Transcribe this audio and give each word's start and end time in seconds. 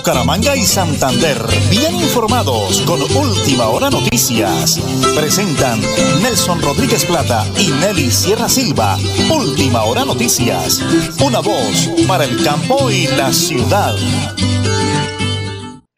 Bucaramanga 0.00 0.56
y 0.56 0.60
Santander. 0.60 1.36
Bien 1.68 1.94
informados 1.94 2.80
con 2.86 3.02
Última 3.02 3.68
Hora 3.68 3.90
Noticias. 3.90 4.80
Presentan 5.14 5.78
Nelson 6.22 6.62
Rodríguez 6.62 7.04
Plata 7.04 7.44
y 7.58 7.68
Nelly 7.68 8.10
Sierra 8.10 8.48
Silva. 8.48 8.96
Última 9.30 9.84
Hora 9.84 10.06
Noticias. 10.06 10.80
Una 11.22 11.40
voz 11.40 11.90
para 12.08 12.24
el 12.24 12.42
campo 12.42 12.90
y 12.90 13.08
la 13.14 13.30
ciudad. 13.30 13.94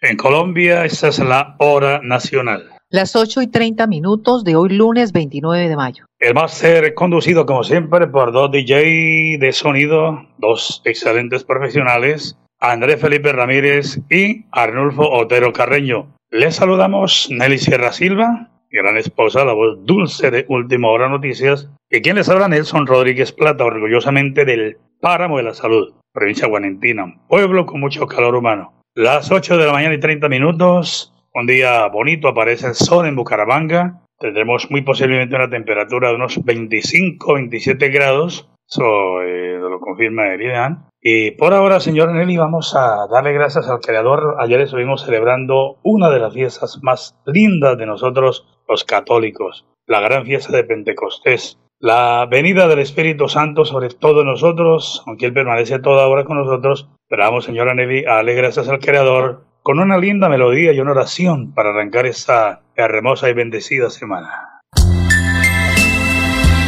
En 0.00 0.16
Colombia, 0.16 0.84
esta 0.84 1.06
es 1.06 1.20
la 1.20 1.54
hora 1.60 2.00
nacional. 2.02 2.70
Las 2.90 3.14
8 3.14 3.42
y 3.42 3.46
30 3.46 3.86
minutos 3.86 4.42
de 4.42 4.56
hoy 4.56 4.70
lunes 4.70 5.12
29 5.12 5.68
de 5.68 5.76
mayo. 5.76 6.06
El 6.18 6.34
máster 6.34 6.92
conducido 6.94 7.46
como 7.46 7.62
siempre 7.62 8.08
por 8.08 8.32
dos 8.32 8.50
DJ 8.50 9.38
de 9.38 9.52
sonido, 9.52 10.26
dos 10.38 10.82
excelentes 10.84 11.44
profesionales 11.44 12.36
Andrés 12.64 13.00
Felipe 13.00 13.32
Ramírez 13.32 13.98
y 14.08 14.44
Arnulfo 14.52 15.10
Otero 15.10 15.52
Carreño. 15.52 16.14
Les 16.30 16.54
saludamos 16.54 17.26
Nelly 17.28 17.58
Sierra 17.58 17.90
Silva, 17.90 18.50
gran 18.70 18.96
esposa, 18.96 19.44
la 19.44 19.52
voz 19.52 19.84
dulce 19.84 20.30
de 20.30 20.44
Última 20.48 20.88
Hora 20.88 21.08
Noticias, 21.08 21.68
y 21.90 22.02
quien 22.02 22.14
les 22.14 22.28
habla 22.28 22.46
Nelson 22.46 22.86
Rodríguez 22.86 23.32
Plata, 23.32 23.64
orgullosamente 23.64 24.44
del 24.44 24.76
Páramo 25.00 25.38
de 25.38 25.42
la 25.42 25.54
Salud, 25.54 25.92
provincia 26.12 26.46
Guarentina, 26.46 27.02
un 27.02 27.26
pueblo 27.26 27.66
con 27.66 27.80
mucho 27.80 28.06
calor 28.06 28.36
humano. 28.36 28.80
Las 28.94 29.32
8 29.32 29.58
de 29.58 29.66
la 29.66 29.72
mañana 29.72 29.94
y 29.94 30.00
30 30.00 30.28
minutos, 30.28 31.12
un 31.34 31.48
día 31.48 31.88
bonito, 31.88 32.28
aparece 32.28 32.68
el 32.68 32.74
sol 32.74 33.08
en 33.08 33.16
Bucaramanga, 33.16 34.04
tendremos 34.20 34.70
muy 34.70 34.82
posiblemente 34.82 35.34
una 35.34 35.50
temperatura 35.50 36.10
de 36.10 36.14
unos 36.14 36.38
25-27 36.38 37.92
grados, 37.92 38.48
eso 38.70 39.20
eh, 39.22 39.58
lo 39.58 39.80
confirma 39.80 40.28
Eridan, 40.28 40.91
y 41.04 41.32
por 41.32 41.52
ahora, 41.52 41.80
señor 41.80 42.12
Nelly, 42.12 42.36
vamos 42.36 42.76
a 42.76 43.08
darle 43.10 43.32
gracias 43.32 43.68
al 43.68 43.80
Creador. 43.80 44.36
Ayer 44.38 44.60
estuvimos 44.60 45.04
celebrando 45.04 45.78
una 45.82 46.10
de 46.10 46.20
las 46.20 46.32
fiestas 46.32 46.78
más 46.80 47.16
lindas 47.26 47.76
de 47.76 47.86
nosotros, 47.86 48.46
los 48.68 48.84
católicos, 48.84 49.66
la 49.88 49.98
gran 49.98 50.24
fiesta 50.24 50.56
de 50.56 50.62
Pentecostés. 50.62 51.58
La 51.80 52.28
venida 52.30 52.68
del 52.68 52.78
Espíritu 52.78 53.28
Santo 53.28 53.64
sobre 53.64 53.88
todos 53.88 54.24
nosotros, 54.24 55.02
aunque 55.04 55.26
Él 55.26 55.32
permanece 55.32 55.80
toda 55.80 56.06
hora 56.06 56.22
con 56.22 56.38
nosotros, 56.38 56.88
pero 57.08 57.24
vamos, 57.24 57.46
señora 57.46 57.74
Nelly, 57.74 58.04
a 58.04 58.14
darle 58.14 58.34
gracias 58.34 58.68
al 58.68 58.78
Creador 58.78 59.44
con 59.64 59.80
una 59.80 59.98
linda 59.98 60.28
melodía 60.28 60.72
y 60.72 60.78
una 60.78 60.92
oración 60.92 61.52
para 61.52 61.70
arrancar 61.70 62.06
esta 62.06 62.62
hermosa 62.76 63.28
y 63.28 63.32
bendecida 63.32 63.90
semana. 63.90 64.60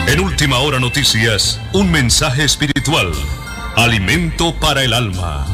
En 0.08 0.20
Última 0.20 0.58
Hora 0.58 0.80
Noticias, 0.80 1.60
un 1.72 1.92
mensaje 1.92 2.42
espiritual 2.42 3.12
Alimento 3.76 4.54
para 4.60 4.84
el 4.84 4.92
alma. 4.94 5.46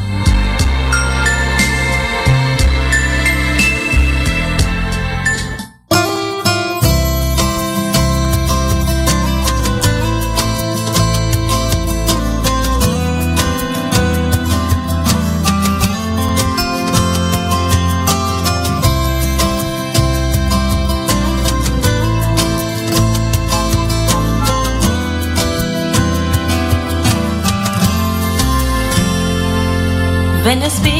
Ven 30.60 30.66
Espíritu 30.66 30.99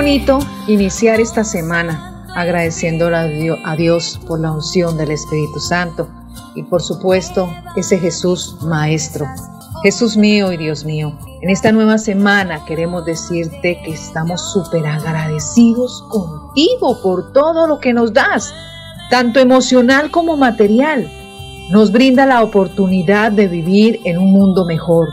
bonito 0.00 0.38
iniciar 0.66 1.20
esta 1.20 1.44
semana 1.44 2.24
agradeciéndole 2.34 3.18
a 3.66 3.76
Dios 3.76 4.18
por 4.26 4.40
la 4.40 4.50
unción 4.50 4.96
del 4.96 5.10
Espíritu 5.10 5.60
Santo 5.60 6.08
y 6.54 6.62
por 6.62 6.80
supuesto 6.80 7.52
ese 7.76 7.98
Jesús 7.98 8.56
Maestro. 8.62 9.26
Jesús 9.82 10.16
mío 10.16 10.52
y 10.52 10.56
Dios 10.56 10.86
mío, 10.86 11.18
en 11.42 11.50
esta 11.50 11.70
nueva 11.70 11.98
semana 11.98 12.64
queremos 12.64 13.04
decirte 13.04 13.78
que 13.84 13.92
estamos 13.92 14.40
súper 14.54 14.86
agradecidos 14.86 16.02
contigo 16.08 17.02
por 17.02 17.34
todo 17.34 17.66
lo 17.66 17.78
que 17.78 17.92
nos 17.92 18.14
das, 18.14 18.54
tanto 19.10 19.38
emocional 19.38 20.10
como 20.10 20.34
material. 20.34 21.12
Nos 21.72 21.92
brinda 21.92 22.24
la 22.24 22.42
oportunidad 22.42 23.32
de 23.32 23.48
vivir 23.48 24.00
en 24.06 24.16
un 24.16 24.32
mundo 24.32 24.64
mejor. 24.64 25.08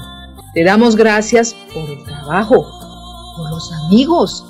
Te 0.53 0.63
damos 0.63 0.95
gracias 0.95 1.57
por 1.73 1.89
el 1.89 2.01
trabajo, 2.05 2.65
por 3.35 3.51
los 3.51 3.69
amigos, 3.85 4.45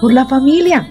por 0.00 0.12
la 0.12 0.26
familia. 0.26 0.90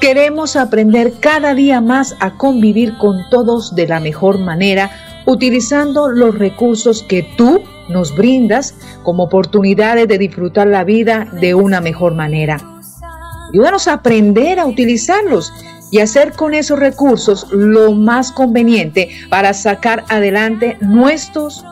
Queremos 0.00 0.54
aprender 0.56 1.14
cada 1.20 1.54
día 1.54 1.80
más 1.80 2.16
a 2.20 2.34
convivir 2.34 2.96
con 2.98 3.28
todos 3.30 3.74
de 3.74 3.88
la 3.88 4.00
mejor 4.00 4.38
manera, 4.38 4.90
utilizando 5.26 6.08
los 6.08 6.38
recursos 6.38 7.02
que 7.02 7.24
tú 7.36 7.60
nos 7.88 8.14
brindas 8.14 8.74
como 9.02 9.24
oportunidades 9.24 10.06
de 10.06 10.18
disfrutar 10.18 10.68
la 10.68 10.84
vida 10.84 11.26
de 11.40 11.54
una 11.54 11.80
mejor 11.80 12.14
manera. 12.14 12.58
Ayúdanos 13.52 13.88
a 13.88 13.94
aprender 13.94 14.60
a 14.60 14.66
utilizarlos 14.66 15.52
y 15.90 16.00
hacer 16.00 16.34
con 16.34 16.54
esos 16.54 16.78
recursos 16.78 17.46
lo 17.50 17.92
más 17.92 18.30
conveniente 18.30 19.08
para 19.30 19.54
sacar 19.54 20.04
adelante 20.10 20.76
nuestros 20.80 21.64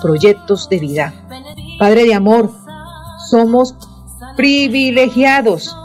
proyectos 0.00 0.68
de 0.68 0.78
vida. 0.78 1.12
Padre 1.78 2.04
de 2.04 2.14
amor, 2.14 2.50
somos 3.28 3.74
privilegiados 4.36 5.76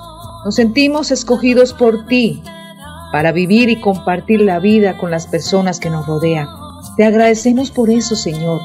nos 0.46 0.56
sentimos 0.56 1.12
escogidos 1.12 1.74
por 1.74 2.06
ti 2.06 2.42
para 3.12 3.32
vivir 3.32 3.70
y 3.70 3.80
compartir 3.80 4.42
la 4.42 4.60
vida 4.60 4.98
con 4.98 5.12
las 5.12 5.28
personas 5.28 5.80
que 5.80 5.90
nos 5.90 6.06
rodean. 6.06 6.48
Te 6.96 7.06
agradecemos 7.06 7.72
por 7.72 7.90
eso, 7.90 8.16
Señor, 8.16 8.62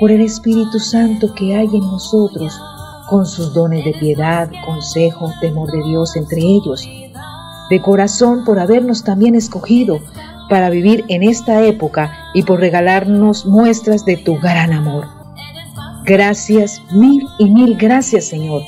por 0.00 0.10
el 0.10 0.20
Espíritu 0.20 0.78
Santo 0.78 1.32
que 1.34 1.54
hay 1.54 1.66
en 1.66 1.80
nosotros, 1.80 2.60
con 3.08 3.26
sus 3.26 3.52
dones 3.54 3.84
de 3.84 3.92
piedad, 3.92 4.50
consejo, 4.64 5.32
temor 5.40 5.70
de 5.70 5.82
Dios 5.84 6.16
entre 6.16 6.40
ellos. 6.40 6.88
De 7.70 7.80
corazón 7.80 8.44
por 8.44 8.58
habernos 8.58 9.04
también 9.04 9.34
escogido 9.34 10.00
para 10.48 10.70
vivir 10.70 11.04
en 11.08 11.22
esta 11.22 11.62
época 11.62 12.12
y 12.34 12.42
por 12.42 12.60
regalarnos 12.60 13.46
muestras 13.46 14.04
de 14.04 14.16
tu 14.16 14.38
gran 14.40 14.72
amor. 14.72 15.06
Gracias, 16.04 16.82
mil 16.90 17.24
y 17.38 17.48
mil 17.48 17.76
gracias, 17.76 18.24
Señor, 18.24 18.62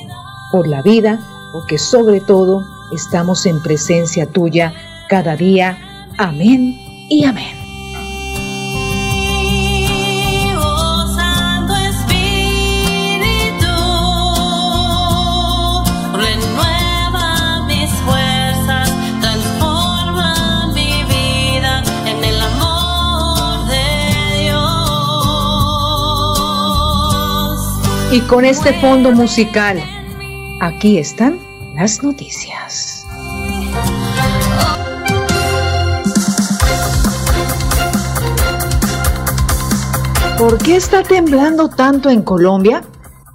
por 0.51 0.67
la 0.67 0.81
vida 0.81 1.19
porque 1.55 1.77
sobre 1.77 2.19
todo 2.19 2.67
estamos 2.91 3.45
en 3.45 3.61
presencia 3.61 4.25
tuya 4.25 4.73
cada 5.07 5.37
día. 5.37 5.77
Amén 6.17 6.75
y 7.07 7.23
amén. 7.23 7.55
mis 17.67 17.89
fuerzas, 18.01 18.91
transforma 19.21 20.67
mi 20.73 21.05
vida 21.05 21.81
en 22.05 22.21
el 22.21 22.41
amor 22.41 23.65
de 23.69 24.41
Dios. 24.41 24.71
Y 28.11 28.19
con 28.27 28.43
este 28.43 28.73
fondo 28.81 29.13
musical, 29.13 29.81
aquí 30.59 30.97
están 30.97 31.39
las 31.75 32.03
noticias. 32.03 33.05
¿Por 40.37 40.57
qué 40.57 40.75
está 40.75 41.03
temblando 41.03 41.69
tanto 41.69 42.09
en 42.09 42.21
Colombia? 42.21 42.83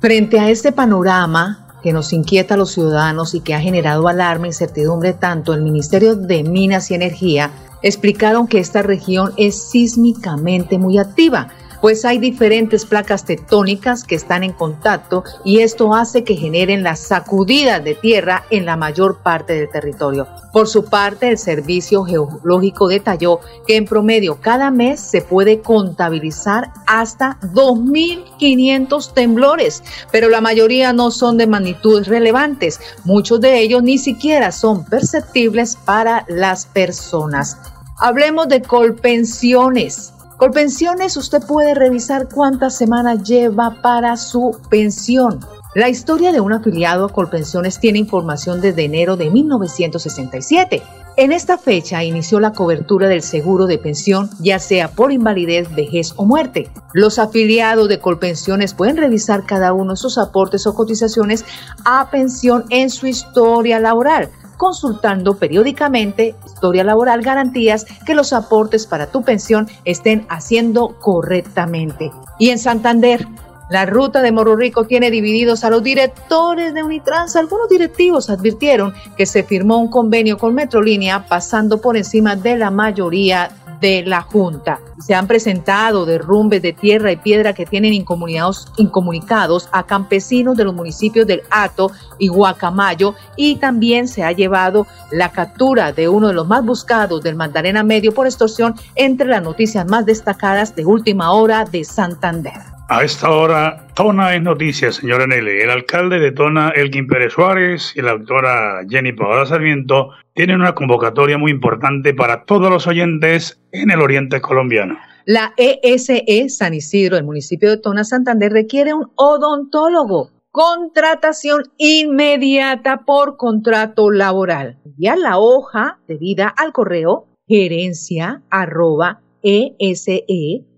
Frente 0.01 0.39
a 0.39 0.51
este 0.51 0.73
panorama 0.73 1.67
que 1.83 1.93
nos 1.93 2.13
inquieta 2.13 2.55
a 2.55 2.57
los 2.57 2.73
ciudadanos 2.73 3.35
y 3.35 3.41
que 3.41 3.55
ha 3.55 3.61
generado 3.61 4.07
alarma 4.07 4.47
e 4.47 4.51
incertidumbre 4.51 5.15
tanto 5.15 5.55
el 5.55 5.63
Ministerio 5.63 6.15
de 6.15 6.45
Minas 6.45 6.91
y 6.91 6.95
Energía 6.95 7.51
explicaron 7.83 8.47
que 8.47 8.59
esta 8.59 8.83
región 8.83 9.33
es 9.39 9.71
sísmicamente 9.71 10.79
muy 10.79 10.99
activa 10.99 11.49
pues 11.81 12.05
hay 12.05 12.19
diferentes 12.19 12.85
placas 12.85 13.25
tectónicas 13.25 14.05
que 14.05 14.15
están 14.15 14.43
en 14.43 14.53
contacto 14.53 15.25
y 15.45 15.61
esto 15.61 15.95
hace 15.95 16.25
que 16.25 16.37
generen 16.37 16.83
las 16.83 17.01
sacudidas 17.01 17.83
de 17.83 17.95
tierra 17.95 18.45
en 18.51 18.67
la 18.67 18.77
mayor 18.77 19.19
parte 19.23 19.55
del 19.55 19.71
territorio. 19.71 20.27
Por 20.53 20.69
su 20.69 20.85
parte, 20.85 21.29
el 21.29 21.39
Servicio 21.39 22.05
Geológico 22.05 22.89
detalló 22.89 23.41
que 23.67 23.77
en 23.77 23.85
promedio 23.85 24.41
cada 24.41 24.71
mes 24.71 25.01
se 25.01 25.23
puede 25.23 25.61
contabilizar 25.61 26.73
hasta 26.87 27.39
2.500 27.55 29.13
temblores, 29.13 29.83
pero 30.11 30.29
la 30.29 30.41
mayoría 30.41 30.93
no 30.93 31.11
son 31.11 31.39
de 31.39 31.47
magnitudes 31.47 32.09
relevantes. 32.09 32.81
Muchos 33.05 33.41
de 33.41 33.61
ellos 33.61 33.83
ni 33.83 33.99
siquiera 33.99 34.53
son 34.53 34.85
perceptibles 34.85 35.77
para 35.77 36.25
las 36.29 36.67
personas. 36.67 37.57
Hablemos 37.99 38.49
de 38.49 38.63
colpensiones. 38.63 40.15
Colpensiones, 40.41 41.19
usted 41.19 41.43
puede 41.43 41.75
revisar 41.75 42.27
cuántas 42.27 42.75
semanas 42.75 43.25
lleva 43.25 43.77
para 43.83 44.17
su 44.17 44.59
pensión. 44.71 45.41
La 45.75 45.91
historia 45.91 46.33
de 46.33 46.41
un 46.41 46.55
afiliado 46.55 47.05
a 47.05 47.13
Colpensiones 47.13 47.79
tiene 47.79 47.99
información 47.99 48.63
desde 48.63 48.87
enero 48.87 49.19
de 49.19 49.29
1967. 49.29 50.83
En 51.19 51.33
esta 51.33 51.59
fecha 51.59 52.03
inició 52.05 52.41
la 52.41 52.55
cobertura 52.55 53.07
del 53.07 53.21
seguro 53.21 53.67
de 53.67 53.77
pensión, 53.77 54.31
ya 54.41 54.59
sea 54.59 54.89
por 54.89 55.13
invalidez, 55.13 55.75
vejez 55.75 56.15
o 56.17 56.25
muerte. 56.25 56.71
Los 56.95 57.19
afiliados 57.19 57.91
de 57.91 58.01
Colpensiones 58.01 58.73
pueden 58.73 58.97
revisar 58.97 59.45
cada 59.45 59.75
uno 59.75 59.95
sus 59.95 60.17
aportes 60.17 60.67
o 60.67 60.75
cotizaciones 60.75 61.45
a 61.85 62.11
pensión 62.11 62.65
en 62.71 62.89
su 62.89 63.07
historia 63.07 63.79
laboral 63.79 64.31
consultando 64.61 65.39
periódicamente 65.39 66.35
historia 66.45 66.85
laboral, 66.85 67.23
garantías 67.23 67.87
que 68.05 68.13
los 68.13 68.35
aportes 68.35 68.87
para 68.87 69.07
tu 69.07 69.23
pensión 69.23 69.67
estén 69.87 70.27
haciendo 70.29 70.99
correctamente. 71.01 72.11
Y 72.39 72.51
en 72.51 72.59
Santander, 72.59 73.27
la 73.71 73.87
ruta 73.87 74.21
de 74.21 74.33
Morro 74.33 74.57
Rico 74.57 74.85
tiene 74.85 75.11
divididos 75.11 75.65
a 75.65 75.71
los 75.71 75.83
directores 75.83 76.75
de 76.75 76.83
Unitrans. 76.83 77.37
Algunos 77.37 77.71
directivos 77.71 78.29
advirtieron 78.29 78.93
que 79.17 79.25
se 79.25 79.45
firmó 79.45 79.79
un 79.79 79.89
convenio 79.89 80.37
con 80.37 80.55
Metrolínea 80.55 81.25
pasando 81.27 81.81
por 81.81 81.97
encima 81.97 82.37
de 82.37 82.59
la 82.59 82.71
mayoría 82.71 83.51
de 83.81 84.03
la 84.05 84.23
Junta. 84.23 84.81
Se 84.99 85.15
han 85.15 85.27
presentado 85.27 86.07
derrumbes 86.07 86.63
de 86.63 86.73
tierra 86.73 87.13
y 87.13 87.17
piedra 87.17 87.55
que 87.55 87.67
tienen 87.67 87.93
incomunicados, 87.93 88.69
incomunicados 88.77 89.69
a 89.73 89.85
campesinos 89.85 90.57
de 90.57 90.65
los 90.65 90.75
municipios 90.75 91.27
del 91.27 91.43
Ato 91.51 91.91
y 92.19 92.29
Guacamayo 92.29 93.15
y 93.37 93.57
también 93.57 94.09
se 94.09 94.23
ha 94.23 94.33
llevado 94.33 94.87
la 95.11 95.31
captura 95.31 95.93
de 95.93 96.09
uno 96.09 96.29
de 96.29 96.35
los 96.35 96.47
más 96.47 96.65
buscados 96.65 97.23
del 97.23 97.37
Magdalena 97.37 97.83
Medio 97.83 98.13
por 98.13 98.27
extorsión 98.27 98.75
entre 98.95 99.27
las 99.27 99.43
noticias 99.43 99.87
más 99.87 100.07
destacadas 100.07 100.75
de 100.75 100.85
última 100.85 101.33
hora 101.33 101.65
de 101.65 101.85
Santander. 101.85 102.70
A 102.93 103.05
esta 103.05 103.31
hora, 103.31 103.87
Tona 103.95 104.35
es 104.35 104.43
noticia, 104.43 104.91
señora 104.91 105.25
Nelly. 105.25 105.61
El 105.61 105.71
alcalde 105.71 106.19
de 106.19 106.33
Tona, 106.33 106.71
Elkin 106.71 107.07
Pérez 107.07 107.35
Suárez, 107.35 107.93
y 107.95 108.03
la 108.03 108.15
doctora 108.15 108.81
Jenny 108.89 109.13
Paola 109.13 109.47
Sarmiento 109.47 110.11
tienen 110.35 110.61
una 110.61 110.75
convocatoria 110.75 111.39
muy 111.39 111.53
importante 111.53 112.15
para 112.15 112.45
todos 112.47 112.69
los 112.69 112.89
oyentes 112.89 113.61
en 113.71 113.93
el 113.93 114.01
oriente 114.01 114.41
colombiano. 114.41 114.99
La 115.25 115.55
ESE 115.57 116.49
San 116.49 116.75
Isidro, 116.75 117.17
el 117.17 117.23
municipio 117.23 117.71
de 117.71 117.77
Tona, 117.77 118.03
Santander, 118.03 118.51
requiere 118.51 118.93
un 118.93 119.13
odontólogo. 119.15 120.31
Contratación 120.51 121.63
inmediata 121.77 123.05
por 123.07 123.37
contrato 123.37 124.11
laboral. 124.11 124.81
Enviar 124.85 125.19
la 125.19 125.39
hoja 125.39 126.01
de 126.09 126.17
vida 126.17 126.53
al 126.57 126.73
correo 126.73 127.29
gerencia 127.47 128.43
arroba 128.51 129.21
ese 129.43 130.25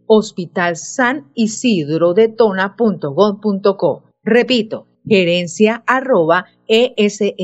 Hospital 0.06 0.76
San 0.76 1.30
Isidro 1.34 2.14
de 2.14 2.28
Tona.gov.co. 2.28 4.02
Repito, 4.22 4.86
gerencia 5.06 5.82
arroba 5.86 6.46
ese 6.68 7.34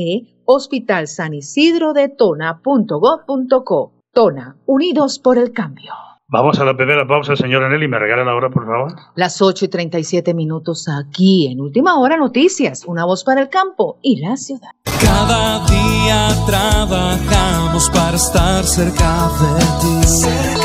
Hospital 0.45 1.07
San 1.07 1.33
Isidro 1.33 1.93
de 1.93 2.09
Tona.gov.co. 2.09 3.93
Tona, 4.13 4.57
unidos 4.65 5.19
por 5.19 5.37
el 5.37 5.51
cambio. 5.51 5.93
Vamos 6.31 6.59
a 6.59 6.65
la 6.65 6.77
primera 6.77 7.07
pausa, 7.07 7.35
señora 7.35 7.69
Nelly. 7.69 7.87
¿Me 7.87 7.97
regala 7.97 8.23
la 8.23 8.35
hora, 8.35 8.51
por 8.51 8.63
favor? 8.63 8.95
Las 9.15 9.41
8 9.41 9.65
y 9.65 9.67
37 9.67 10.35
minutos 10.35 10.87
aquí 10.87 11.47
en 11.51 11.59
Última 11.59 11.99
Hora 11.99 12.17
Noticias, 12.17 12.85
una 12.85 13.03
voz 13.05 13.23
para 13.23 13.41
el 13.41 13.49
campo 13.49 13.97
y 14.03 14.21
la 14.21 14.37
ciudad. 14.37 14.69
Cada 15.01 15.65
día 15.65 16.29
trabajamos 16.45 17.89
para 17.89 18.15
estar 18.15 18.63
cerca 18.63 19.29
de 19.41 19.59
ti. 19.81 20.58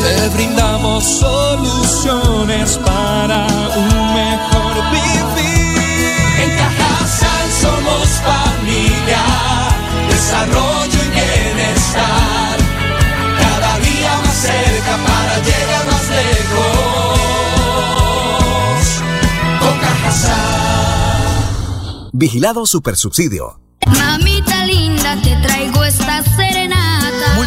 Te 0.00 0.28
brindamos 0.30 1.04
soluciones 1.04 2.78
para 2.78 3.46
un 3.76 4.14
mejor 4.14 4.74
vivir. 4.90 5.78
En 6.42 6.50
Cajasal 6.56 7.50
somos 7.60 8.08
familia, 8.30 9.24
desarrollo 10.08 10.98
y 11.04 11.10
bienestar. 11.10 12.56
Cada 13.38 13.78
día 13.80 14.12
más 14.24 14.36
cerca 14.36 14.94
para 15.06 15.34
llegar 15.48 15.84
más 15.86 16.06
lejos. 16.20 17.18
Con 19.60 19.74
Cajasal. 19.78 20.40
Vigilado 22.12 22.64
Supersubsidio. 22.66 23.60
Mamita 23.86 24.64
linda, 24.64 25.16
te 25.22 25.36
traigo 25.36 25.84
esta 25.84 26.22
serenata. 26.22 26.89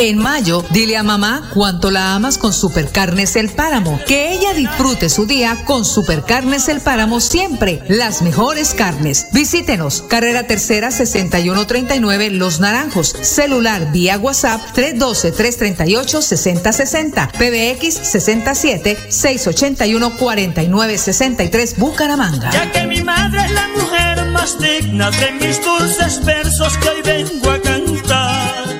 En 0.00 0.16
mayo, 0.16 0.64
dile 0.70 0.96
a 0.96 1.02
mamá 1.02 1.50
cuánto 1.52 1.90
la 1.90 2.14
amas 2.14 2.38
con 2.38 2.54
Supercarnes 2.54 3.36
El 3.36 3.50
Páramo. 3.50 4.00
Que 4.06 4.32
ella 4.32 4.54
disfrute 4.54 5.10
su 5.10 5.26
día 5.26 5.58
con 5.66 5.84
Supercarnes 5.84 6.70
El 6.70 6.80
Páramo 6.80 7.20
siempre. 7.20 7.82
Las 7.86 8.22
mejores 8.22 8.72
carnes. 8.72 9.26
Visítenos. 9.34 10.00
Carrera 10.00 10.46
Tercera 10.46 10.90
6139 10.90 12.30
Los 12.30 12.60
Naranjos. 12.60 13.14
Celular 13.20 13.92
vía 13.92 14.16
WhatsApp 14.16 14.62
312-338-6060. 14.74 17.32
PBX 17.32 17.94
67 17.94 18.96
681 19.10 20.16
4963 20.16 21.76
Bucaramanga. 21.76 22.50
Ya 22.52 22.72
que 22.72 22.86
mi 22.86 23.02
madre 23.02 23.44
es 23.44 23.50
la 23.50 23.68
mujer 23.68 24.24
más 24.30 24.58
digna 24.58 25.10
de 25.10 25.32
mis 25.32 25.62
dulces 25.62 26.24
versos 26.24 26.78
que 26.78 26.88
hoy 26.88 27.02
vengo 27.02 27.50
a 27.50 27.60
cantar. 27.60 28.79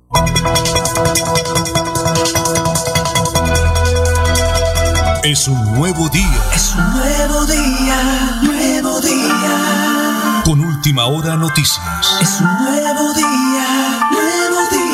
Es 5.23 5.47
un 5.47 5.75
nuevo 5.75 6.09
día. 6.09 6.43
Es 6.53 6.75
un 6.75 6.91
nuevo 6.91 7.45
día, 7.45 8.41
nuevo 8.43 8.99
día. 8.99 10.41
Con 10.43 10.59
última 10.59 11.05
hora 11.05 11.37
noticias. 11.37 11.79
Es 12.21 12.41
un 12.41 12.47
nuevo 12.47 13.13
día, 13.13 14.09
nuevo 14.11 14.69
día. 14.71 14.91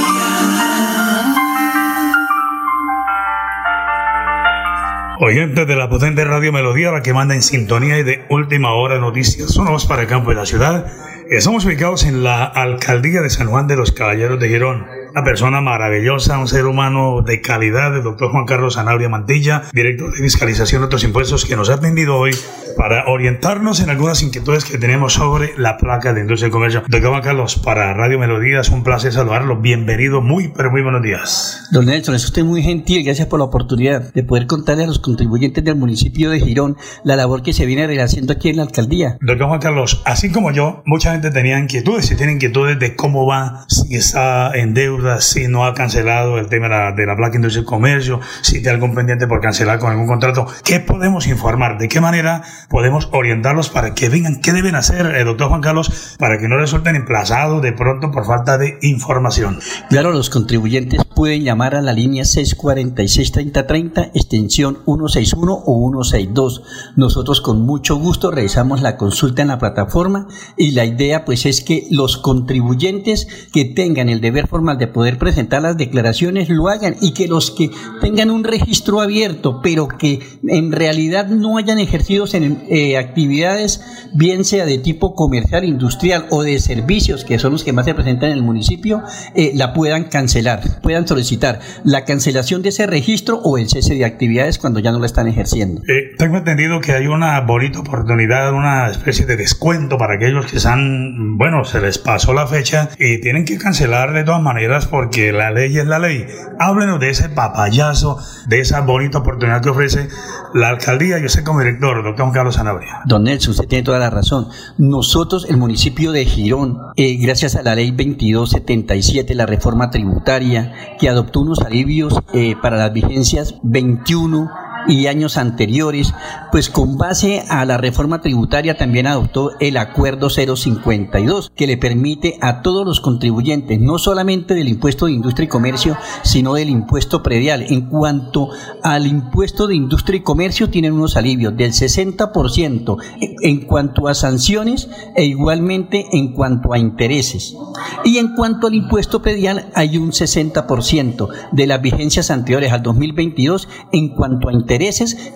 Oyentes 5.19 5.67
de 5.67 5.75
la 5.75 5.89
potente 5.89 6.23
Radio 6.25 6.53
Melodía, 6.53 6.91
la 6.91 7.01
que 7.01 7.13
manda 7.13 7.33
en 7.33 7.41
sintonía 7.41 7.97
y 7.97 8.03
de 8.03 8.23
última 8.29 8.73
hora 8.73 8.99
noticias. 8.99 9.57
Una 9.57 9.71
voz 9.71 9.87
para 9.87 10.03
el 10.03 10.07
campo 10.07 10.29
de 10.29 10.35
la 10.35 10.45
ciudad. 10.45 10.85
Estamos 11.29 11.65
ubicados 11.65 12.05
en 12.05 12.23
la 12.23 12.45
alcaldía 12.45 13.21
de 13.21 13.29
San 13.29 13.47
Juan 13.47 13.67
de 13.67 13.75
los 13.75 13.91
Caballeros 13.91 14.39
de 14.39 14.47
Girón. 14.47 14.85
Una 15.11 15.23
persona 15.23 15.61
maravillosa, 15.61 16.37
un 16.37 16.47
ser 16.47 16.65
humano 16.65 17.21
de 17.21 17.41
calidad, 17.41 17.95
el 17.95 18.03
doctor 18.03 18.31
Juan 18.31 18.45
Carlos 18.45 18.73
Sanabria 18.75 19.09
Mantilla, 19.09 19.63
director 19.73 20.11
de 20.11 20.17
fiscalización 20.17 20.81
de 20.81 20.87
otros 20.87 21.03
impuestos, 21.03 21.45
que 21.45 21.55
nos 21.55 21.69
ha 21.69 21.75
atendido 21.75 22.17
hoy 22.17 22.31
para 22.77 23.07
orientarnos 23.07 23.79
en 23.79 23.89
algunas 23.89 24.21
inquietudes 24.21 24.63
que 24.63 24.77
tenemos 24.77 25.13
sobre 25.13 25.57
la 25.57 25.77
placa 25.77 26.13
de 26.13 26.21
industria 26.21 26.49
y 26.49 26.51
comercio. 26.51 26.83
Doctor 26.87 27.09
Juan 27.09 27.23
Carlos, 27.23 27.55
para 27.55 27.93
Radio 27.93 28.19
Melodía 28.19 28.59
es 28.59 28.69
un 28.69 28.83
placer 28.83 29.11
saludarlo. 29.11 29.59
Bienvenido, 29.59 30.21
muy, 30.21 30.49
pero 30.49 30.69
muy 30.69 30.83
buenos 30.83 31.01
días. 31.01 31.67
Don 31.71 31.85
Nelson, 31.87 32.13
es 32.13 32.25
usted 32.25 32.43
muy 32.43 32.61
gentil, 32.61 33.03
gracias 33.03 33.27
por 33.27 33.39
la 33.39 33.45
oportunidad 33.45 34.13
de 34.13 34.23
poder 34.23 34.45
contarle 34.45 34.83
a 34.83 34.87
los 34.87 34.99
contribuyentes 34.99 35.63
del 35.63 35.75
municipio 35.75 36.29
de 36.29 36.39
Girón 36.39 36.77
la 37.03 37.15
labor 37.15 37.41
que 37.41 37.53
se 37.53 37.65
viene 37.65 37.87
realizando 37.87 38.33
aquí 38.33 38.49
en 38.49 38.57
la 38.57 38.63
alcaldía. 38.63 39.17
Doctor 39.21 39.47
Juan 39.47 39.59
Carlos, 39.59 40.01
así 40.05 40.31
como 40.31 40.51
yo, 40.51 40.83
mucha 40.85 41.13
gente 41.13 41.31
tenía 41.31 41.57
inquietudes, 41.57 42.05
si 42.05 42.15
tiene 42.15 42.33
inquietudes 42.33 42.77
de 42.77 42.95
cómo 42.95 43.25
va, 43.25 43.65
si 43.67 43.95
está 43.95 44.51
en 44.53 44.75
deuda, 44.75 45.06
si 45.19 45.47
no 45.47 45.65
ha 45.65 45.73
cancelado 45.73 46.37
el 46.37 46.47
tema 46.47 46.67
de 46.67 46.75
la, 46.75 46.91
de 46.91 47.05
la 47.05 47.15
placa 47.15 47.35
industria 47.35 47.63
y 47.63 47.65
comercio, 47.65 48.19
si 48.41 48.53
tiene 48.53 48.71
algún 48.71 48.95
pendiente 48.95 49.27
por 49.27 49.41
cancelar 49.41 49.79
con 49.79 49.91
algún 49.91 50.07
contrato. 50.07 50.47
¿Qué 50.63 50.79
podemos 50.79 51.27
informar? 51.27 51.77
¿De 51.77 51.87
qué 51.87 52.01
manera 52.01 52.43
podemos 52.69 53.09
orientarlos 53.11 53.69
para 53.69 53.93
que 53.93 54.09
vengan? 54.09 54.41
¿Qué 54.41 54.53
deben 54.53 54.75
hacer, 54.75 55.05
el 55.05 55.25
doctor 55.25 55.49
Juan 55.49 55.61
Carlos, 55.61 56.15
para 56.19 56.37
que 56.37 56.47
no 56.47 56.57
resulten 56.57 56.95
emplazados 56.95 57.61
de 57.61 57.73
pronto 57.73 58.11
por 58.11 58.25
falta 58.25 58.57
de 58.57 58.77
información? 58.81 59.59
Claro, 59.89 60.11
los 60.11 60.29
contribuyentes 60.29 61.01
pueden 61.15 61.43
llamar 61.43 61.75
a 61.75 61.81
la 61.81 61.93
línea 61.93 62.23
646-3030, 62.23 64.11
extensión 64.13 64.79
161 64.85 65.63
o 65.65 65.91
162. 65.91 66.63
Nosotros 66.95 67.41
con 67.41 67.61
mucho 67.61 67.95
gusto 67.97 68.31
realizamos 68.31 68.81
la 68.81 68.97
consulta 68.97 69.41
en 69.41 69.47
la 69.49 69.57
plataforma 69.59 70.27
y 70.57 70.71
la 70.71 70.85
idea 70.85 71.25
pues 71.25 71.45
es 71.45 71.61
que 71.61 71.87
los 71.91 72.17
contribuyentes 72.17 73.27
que 73.51 73.65
tengan 73.65 74.09
el 74.09 74.21
deber 74.21 74.47
formal 74.47 74.77
de 74.77 74.86
poder 74.87 75.17
presentar 75.17 75.61
las 75.61 75.77
declaraciones 75.77 76.49
lo 76.49 76.69
hagan 76.69 76.95
y 77.01 77.13
que 77.13 77.27
los 77.27 77.51
que 77.51 77.69
tengan 78.01 78.29
un 78.31 78.43
registro 78.43 79.01
abierto 79.01 79.61
pero 79.61 79.87
que 79.87 80.19
en 80.47 80.71
realidad 80.71 81.27
no 81.27 81.57
hayan 81.57 81.79
ejercido 81.79 82.25
en 82.33 82.63
eh, 82.69 82.97
actividades 82.97 83.81
bien 84.13 84.45
sea 84.45 84.65
de 84.65 84.77
tipo 84.77 85.15
comercial, 85.15 85.63
industrial 85.63 86.25
o 86.29 86.43
de 86.43 86.59
servicios 86.59 87.23
que 87.25 87.39
son 87.39 87.51
los 87.51 87.63
que 87.63 87.73
más 87.73 87.85
se 87.85 87.93
presentan 87.93 88.31
en 88.31 88.37
el 88.37 88.43
municipio, 88.43 89.03
eh, 89.35 89.51
la 89.55 89.73
puedan 89.73 90.05
cancelar, 90.05 90.61
puedan 90.81 91.07
solicitar 91.07 91.59
la 91.83 92.05
cancelación 92.05 92.61
de 92.61 92.69
ese 92.69 92.87
registro 92.87 93.39
o 93.43 93.57
el 93.57 93.69
cese 93.69 93.95
de 93.95 94.05
actividades 94.05 94.57
cuando 94.57 94.79
ya 94.79 94.91
no 94.91 94.99
lo 94.99 95.05
están 95.05 95.27
ejerciendo. 95.27 95.81
Eh, 95.87 96.15
tengo 96.17 96.37
entendido 96.37 96.79
que 96.81 96.93
hay 96.93 97.07
una 97.07 97.39
bonita 97.41 97.79
oportunidad, 97.79 98.53
una 98.53 98.89
especie 98.89 99.25
de 99.25 99.37
descuento 99.37 99.97
para 99.97 100.15
aquellos 100.15 100.45
que 100.45 100.57
están, 100.57 101.37
bueno, 101.37 101.63
se 101.65 101.81
les 101.81 101.97
pasó 101.97 102.33
la 102.33 102.47
fecha 102.47 102.89
y 102.97 103.19
tienen 103.21 103.45
que 103.45 103.57
cancelar 103.57 104.13
de 104.13 104.23
todas 104.23 104.41
maneras 104.41 104.76
porque 104.85 105.31
la 105.31 105.51
ley 105.51 105.77
es 105.77 105.87
la 105.87 105.99
ley. 105.99 106.25
Háblenos 106.59 106.99
de 106.99 107.09
ese 107.09 107.29
papayazo, 107.29 108.19
de 108.47 108.59
esa 108.59 108.81
bonita 108.81 109.19
oportunidad 109.19 109.61
que 109.61 109.69
ofrece 109.69 110.09
la 110.53 110.69
alcaldía. 110.69 111.19
Yo 111.19 111.29
sé 111.29 111.43
como 111.43 111.59
director, 111.59 112.03
doctor 112.03 112.31
Carlos 112.31 112.55
Sanabria. 112.55 113.01
Don 113.05 113.23
Nelson, 113.23 113.51
usted 113.51 113.67
tiene 113.67 113.83
toda 113.83 113.99
la 113.99 114.09
razón. 114.09 114.49
Nosotros, 114.77 115.47
el 115.49 115.57
municipio 115.57 116.11
de 116.11 116.25
Girón, 116.25 116.77
eh, 116.95 117.17
gracias 117.17 117.55
a 117.55 117.63
la 117.63 117.75
ley 117.75 117.91
2277, 117.91 119.33
la 119.35 119.45
reforma 119.45 119.89
tributaria, 119.89 120.73
que 120.99 121.09
adoptó 121.09 121.41
unos 121.41 121.61
alivios 121.61 122.19
eh, 122.33 122.55
para 122.61 122.77
las 122.77 122.93
vigencias 122.93 123.55
21 123.63 124.66
y 124.87 125.07
años 125.07 125.37
anteriores, 125.37 126.13
pues 126.51 126.69
con 126.69 126.97
base 126.97 127.43
a 127.49 127.65
la 127.65 127.77
reforma 127.77 128.21
tributaria 128.21 128.77
también 128.77 129.07
adoptó 129.07 129.51
el 129.59 129.77
acuerdo 129.77 130.29
052, 130.29 131.51
que 131.55 131.67
le 131.67 131.77
permite 131.77 132.37
a 132.41 132.61
todos 132.61 132.85
los 132.85 133.01
contribuyentes, 133.01 133.79
no 133.79 133.97
solamente 133.97 134.53
del 134.53 134.69
impuesto 134.69 135.07
de 135.07 135.13
industria 135.13 135.45
y 135.45 135.49
comercio, 135.49 135.97
sino 136.23 136.53
del 136.53 136.69
impuesto 136.69 137.23
predial. 137.23 137.65
En 137.69 137.89
cuanto 137.89 138.49
al 138.83 139.07
impuesto 139.07 139.67
de 139.67 139.75
industria 139.75 140.17
y 140.17 140.23
comercio, 140.23 140.69
tienen 140.69 140.93
unos 140.93 141.17
alivios 141.17 141.55
del 141.55 141.71
60% 141.71 142.97
en 143.41 143.61
cuanto 143.61 144.07
a 144.07 144.13
sanciones 144.13 144.89
e 145.15 145.25
igualmente 145.25 146.05
en 146.11 146.33
cuanto 146.33 146.73
a 146.73 146.79
intereses. 146.79 147.55
Y 148.03 148.17
en 148.17 148.35
cuanto 148.35 148.67
al 148.67 148.75
impuesto 148.75 149.21
predial, 149.21 149.69
hay 149.75 149.97
un 149.97 150.11
60% 150.11 151.29
de 151.51 151.67
las 151.67 151.81
vigencias 151.81 152.31
anteriores 152.31 152.71
al 152.71 152.83
2022 152.83 153.67
en 153.91 154.09
cuanto 154.09 154.49
a 154.49 154.53
intereses 154.53 154.66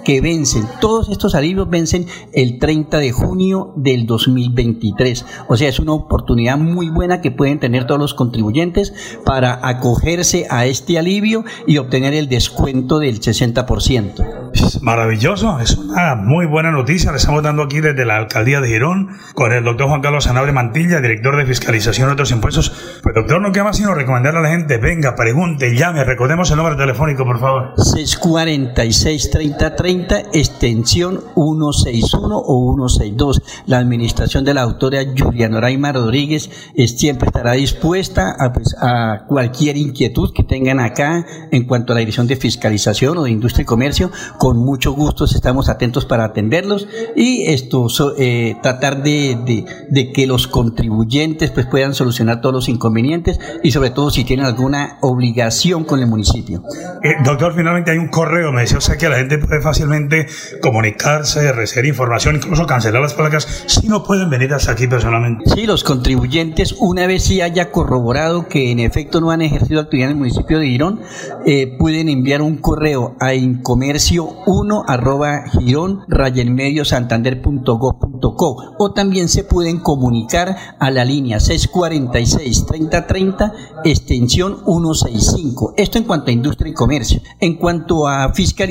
que 0.04 0.22
vencen. 0.22 0.64
Todos 0.80 1.10
estos 1.10 1.36
alivios 1.36 1.70
vencen 1.70 2.06
el 2.34 2.60
30 2.60 2.98
de 2.98 3.12
junio 3.12 3.74
del 3.76 4.06
2023. 4.06 5.26
O 5.48 5.58
sea, 5.58 5.70
es 5.70 5.80
una 5.80 5.94
oportunidad 5.94 6.58
muy 6.58 6.90
buena 6.90 7.22
que 7.22 7.32
pueden 7.32 7.60
tener 7.60 7.86
todos 7.88 8.00
los 8.00 8.14
contribuyentes 8.14 8.94
para 9.26 9.68
acogerse 9.68 10.48
a 10.50 10.66
este 10.66 11.00
alivio 11.00 11.44
y 11.68 11.78
obtener 11.78 12.14
el 12.14 12.30
descuento 12.30 13.00
del 13.00 13.20
60%. 13.20 14.82
Maravilloso, 14.82 15.60
es 15.60 15.78
una 15.78 16.16
muy 16.16 16.46
buena 16.46 16.72
noticia. 16.72 17.12
Le 17.12 17.18
estamos 17.18 17.44
dando 17.44 17.64
aquí 17.64 17.80
desde 17.80 18.06
la 18.06 18.18
alcaldía 18.18 18.60
de 18.62 18.68
Girón 18.68 19.10
con 19.34 19.54
el 19.54 19.64
doctor 19.64 19.88
Juan 19.88 20.02
Carlos 20.02 20.26
Sanabre 20.26 20.52
Mantilla, 20.52 21.00
director 21.02 21.38
de 21.38 21.46
fiscalización 21.46 22.08
de 22.08 22.14
otros 22.14 22.32
impuestos. 22.32 22.72
Pues 23.02 23.16
doctor, 23.16 23.42
no 23.42 23.52
queda 23.52 23.66
más 23.66 23.78
sino 23.78 23.94
recomendarle 23.94 24.40
a 24.40 24.44
la 24.44 24.50
gente, 24.50 24.78
venga, 24.78 25.16
pregunte, 25.16 25.76
llame, 25.76 26.04
recordemos 26.04 26.52
el 26.52 26.58
número 26.58 26.76
telefónico, 26.76 27.24
por 27.24 27.40
favor. 27.40 27.74
646 27.78 29.21
3030, 29.30 30.20
extensión 30.34 31.22
161 31.36 32.42
o 32.46 32.76
162. 32.76 33.42
La 33.68 33.78
administración 33.78 34.44
de 34.46 34.54
la 34.54 34.62
autora 34.62 35.00
Julia 35.18 35.50
Noraima 35.50 35.92
Rodríguez 35.92 36.50
es, 36.76 36.98
siempre 36.98 37.28
estará 37.28 37.54
dispuesta 37.54 38.36
a, 38.40 38.54
pues, 38.54 38.76
a 38.82 39.26
cualquier 39.28 39.78
inquietud 39.78 40.34
que 40.34 40.44
tengan 40.44 40.80
acá 40.80 41.26
en 41.52 41.66
cuanto 41.66 41.94
a 41.94 41.96
la 41.96 42.00
dirección 42.00 42.28
de 42.28 42.36
fiscalización 42.36 43.18
o 43.18 43.24
de 43.24 43.32
industria 43.32 43.64
y 43.64 43.66
comercio. 43.66 44.12
Con 44.38 44.58
mucho 44.58 44.94
gusto 44.94 45.26
estamos 45.26 45.70
atentos 45.70 46.06
para 46.06 46.26
atenderlos 46.26 46.88
y 47.16 47.44
esto 47.48 47.90
so, 47.90 48.14
eh, 48.18 48.56
tratar 48.62 49.04
de, 49.04 49.38
de, 49.46 49.66
de, 49.90 50.12
que 50.12 50.28
los 50.28 50.48
contribuyentes 50.48 51.52
pues, 51.52 51.66
puedan 51.66 51.94
solucionar 51.94 52.42
todos 52.42 52.54
los 52.54 52.70
inconvenientes 52.70 53.40
y 53.64 53.72
sobre 53.72 53.90
todo 53.90 54.10
si 54.10 54.24
tienen 54.24 54.46
alguna 54.46 54.98
obligación 55.02 55.84
con 55.84 56.00
el 56.00 56.08
municipio. 56.08 56.64
Eh, 57.04 57.16
doctor, 57.24 57.54
finalmente 57.56 57.92
hay 57.92 57.98
un 57.98 58.10
correo, 58.10 58.52
me 58.52 58.62
decía, 58.62 58.82
sea 58.82 58.98
que 58.98 59.10
la 59.12 59.18
gente 59.18 59.38
puede 59.38 59.62
fácilmente 59.62 60.28
comunicarse, 60.62 61.52
recibir 61.52 61.90
información, 61.90 62.38
incluso 62.38 62.66
cancelar 62.66 63.02
las 63.02 63.14
placas, 63.14 63.66
si 63.68 63.88
no 63.88 64.04
pueden 64.04 64.30
venir 64.30 64.54
hasta 64.54 64.72
aquí 64.72 64.88
personalmente. 64.88 65.50
Sí, 65.54 65.66
los 65.66 65.84
contribuyentes, 65.84 66.76
una 66.80 67.08
vez 67.08 67.24
si 67.24 67.42
haya 67.42 67.72
corroborado 67.72 68.48
que 68.48 68.72
en 68.72 68.80
efecto 68.80 69.22
no 69.22 69.32
han 69.32 69.42
ejercido 69.42 69.82
actividad 69.82 70.10
en 70.10 70.16
el 70.16 70.20
municipio 70.20 70.60
de 70.60 70.68
Girón, 70.68 71.02
eh, 71.46 71.76
pueden 71.78 72.10
enviar 72.10 72.42
un 72.42 72.58
correo 72.58 73.16
a 73.20 73.34
incomercio1 73.34 74.84
arroba 74.88 75.44
girón 75.60 76.06
santander.gov.co 76.84 78.76
o 78.78 78.94
también 78.94 79.28
se 79.28 79.44
pueden 79.44 79.80
comunicar 79.80 80.56
a 80.80 80.92
la 80.92 81.06
línea 81.06 81.40
646 81.40 82.66
3030 82.66 83.54
extensión 83.84 84.58
165. 84.66 85.74
Esto 85.78 85.98
en 85.98 86.04
cuanto 86.06 86.30
a 86.30 86.34
industria 86.34 86.72
y 86.72 86.74
comercio. 86.74 87.22
En 87.40 87.56
cuanto 87.56 88.08
a 88.08 88.34
fiscalización, 88.34 88.62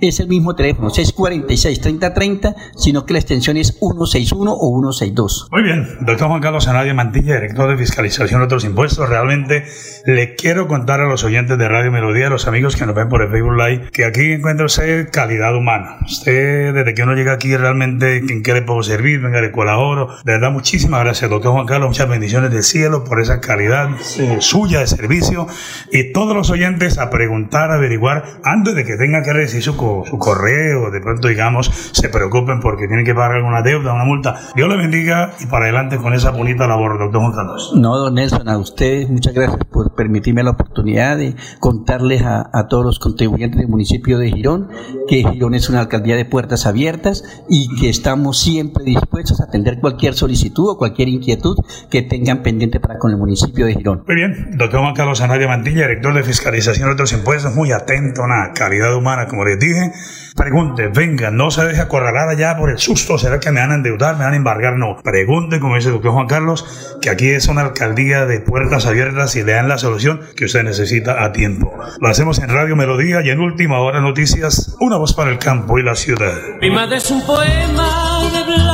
es 0.00 0.20
el 0.20 0.28
mismo 0.28 0.54
teléfono, 0.54 0.88
646-3030, 0.90 2.54
sino 2.76 3.04
que 3.04 3.12
la 3.12 3.18
extensión 3.18 3.56
es 3.56 3.76
161 3.78 4.52
o 4.52 4.80
162. 4.80 5.48
Muy 5.50 5.62
bien, 5.62 5.86
doctor 6.00 6.28
Juan 6.28 6.40
Carlos 6.40 6.66
Anadio 6.68 6.94
Mantilla, 6.94 7.34
director 7.34 7.68
de 7.68 7.76
Fiscalización 7.76 8.40
de 8.40 8.46
Otros 8.46 8.64
Impuestos. 8.64 9.08
Realmente 9.08 9.64
le 10.06 10.34
quiero 10.34 10.66
contar 10.66 11.00
a 11.00 11.06
los 11.06 11.24
oyentes 11.24 11.58
de 11.58 11.68
Radio 11.68 11.92
Melodía, 11.92 12.28
a 12.28 12.30
los 12.30 12.46
amigos 12.46 12.76
que 12.76 12.86
nos 12.86 12.94
ven 12.94 13.08
por 13.08 13.22
el 13.22 13.30
Facebook 13.30 13.56
Live, 13.56 13.90
que 13.92 14.04
aquí 14.04 14.32
encuentra 14.32 14.66
usted 14.66 15.10
calidad 15.10 15.54
humana. 15.54 15.98
Usted, 16.06 16.72
desde 16.72 16.94
que 16.94 17.02
uno 17.02 17.14
llega 17.14 17.32
aquí, 17.32 17.54
realmente, 17.56 18.18
¿en 18.18 18.42
qué 18.42 18.54
le 18.54 18.62
puedo 18.62 18.82
servir? 18.82 19.20
Venga, 19.20 19.40
le 19.40 19.52
colaboro. 19.52 20.08
De 20.24 20.32
verdad, 20.32 20.50
muchísimas 20.50 21.00
gracias, 21.00 21.30
doctor 21.30 21.52
Juan 21.52 21.66
Carlos. 21.66 21.88
Muchas 21.88 22.08
bendiciones 22.08 22.50
del 22.50 22.62
cielo 22.62 23.04
por 23.04 23.20
esa 23.20 23.40
calidad 23.40 23.90
eh, 24.18 24.38
suya 24.40 24.80
de 24.80 24.86
servicio. 24.86 25.46
Y 25.92 26.12
todos 26.12 26.34
los 26.34 26.50
oyentes 26.50 26.98
a 26.98 27.10
preguntar, 27.10 27.70
a 27.70 27.74
averiguar, 27.74 28.24
antes 28.42 28.74
de 28.74 28.84
que 28.84 28.96
tengan 28.96 29.22
que 29.22 29.32
su, 29.48 29.76
co- 29.76 30.04
su 30.08 30.18
correo, 30.18 30.90
de 30.90 31.00
pronto, 31.00 31.28
digamos, 31.28 31.66
se 31.92 32.08
preocupen 32.08 32.60
porque 32.60 32.86
tienen 32.86 33.04
que 33.04 33.14
pagar 33.14 33.32
alguna 33.36 33.62
deuda, 33.62 33.92
una 33.94 34.04
multa. 34.04 34.40
Dios 34.54 34.68
le 34.68 34.76
bendiga 34.76 35.32
y 35.40 35.46
para 35.46 35.64
adelante 35.66 35.96
con 35.98 36.12
esa 36.14 36.30
bonita 36.30 36.66
labor, 36.66 36.98
doctor 36.98 37.20
Juan 37.20 37.32
Carlos. 37.34 37.72
No, 37.76 37.96
don 37.96 38.14
Nelson, 38.14 38.48
a 38.48 38.58
ustedes 38.58 39.08
muchas 39.08 39.34
gracias 39.34 39.58
por 39.70 39.94
permitirme 39.94 40.42
la 40.42 40.50
oportunidad 40.50 41.16
de 41.16 41.34
contarles 41.60 42.22
a, 42.22 42.48
a 42.52 42.66
todos 42.68 42.84
los 42.84 42.98
contribuyentes 42.98 43.58
del 43.60 43.68
municipio 43.68 44.18
de 44.18 44.30
Girón 44.30 44.68
que 45.08 45.22
Girón 45.24 45.54
es 45.54 45.68
una 45.68 45.80
alcaldía 45.80 46.16
de 46.16 46.24
puertas 46.24 46.66
abiertas 46.66 47.24
y 47.48 47.68
que 47.80 47.88
estamos 47.88 48.38
siempre 48.38 48.84
dispuestos 48.84 49.40
a 49.40 49.44
atender 49.44 49.78
cualquier 49.80 50.14
solicitud 50.14 50.70
o 50.70 50.78
cualquier 50.78 51.08
inquietud 51.08 51.56
que 51.90 52.02
tengan 52.02 52.42
pendiente 52.42 52.80
para 52.80 52.98
con 52.98 53.10
el 53.10 53.18
municipio 53.18 53.66
de 53.66 53.74
Girón. 53.74 54.02
Muy 54.06 54.16
bien, 54.16 54.56
doctor 54.56 54.80
Juan 54.80 54.94
Carlos 54.94 55.20
Anadia 55.20 55.48
Mantilla, 55.48 55.82
director 55.82 56.14
de 56.14 56.22
Fiscalización 56.22 56.88
de 56.88 56.94
otros 56.94 57.12
impuestos, 57.12 57.54
muy 57.54 57.72
atento 57.72 58.22
a 58.22 58.26
una 58.26 58.52
calidad 58.54 58.94
humana, 58.96 59.23
como 59.28 59.44
les 59.44 59.58
dije. 59.58 59.92
Pregunte, 60.36 60.88
venga, 60.88 61.30
no 61.30 61.50
se 61.50 61.64
deje 61.64 61.80
acorralar 61.80 62.28
allá 62.28 62.56
por 62.56 62.70
el 62.70 62.78
susto, 62.78 63.18
¿será 63.18 63.38
que 63.38 63.52
me 63.52 63.60
van 63.60 63.70
a 63.70 63.74
endeudar, 63.76 64.16
me 64.16 64.24
van 64.24 64.32
a 64.32 64.36
embargar? 64.36 64.76
No, 64.76 64.96
pregunte, 65.02 65.60
como 65.60 65.76
dice 65.76 65.88
el 65.88 65.94
doctor 65.94 66.12
Juan 66.12 66.26
Carlos, 66.26 66.98
que 67.00 67.08
aquí 67.08 67.28
es 67.28 67.46
una 67.46 67.60
alcaldía 67.60 68.26
de 68.26 68.40
puertas 68.40 68.86
abiertas 68.86 69.36
y 69.36 69.44
le 69.44 69.52
dan 69.52 69.68
la 69.68 69.78
solución 69.78 70.20
que 70.36 70.46
usted 70.46 70.64
necesita 70.64 71.22
a 71.22 71.32
tiempo. 71.32 71.72
Lo 72.00 72.08
hacemos 72.08 72.40
en 72.40 72.48
Radio 72.48 72.74
Melodía 72.74 73.20
y 73.22 73.30
en 73.30 73.40
Última 73.40 73.78
Hora 73.78 74.00
Noticias, 74.00 74.76
una 74.80 74.96
voz 74.96 75.14
para 75.14 75.30
el 75.30 75.38
campo 75.38 75.78
y 75.78 75.84
la 75.84 75.94
ciudad. 75.94 76.34
Mi 76.60 76.70
madre 76.70 76.96
es 76.96 77.10
un 77.10 77.24
poema 77.24 78.20
de 78.24 78.32
cabellera. 78.32 78.73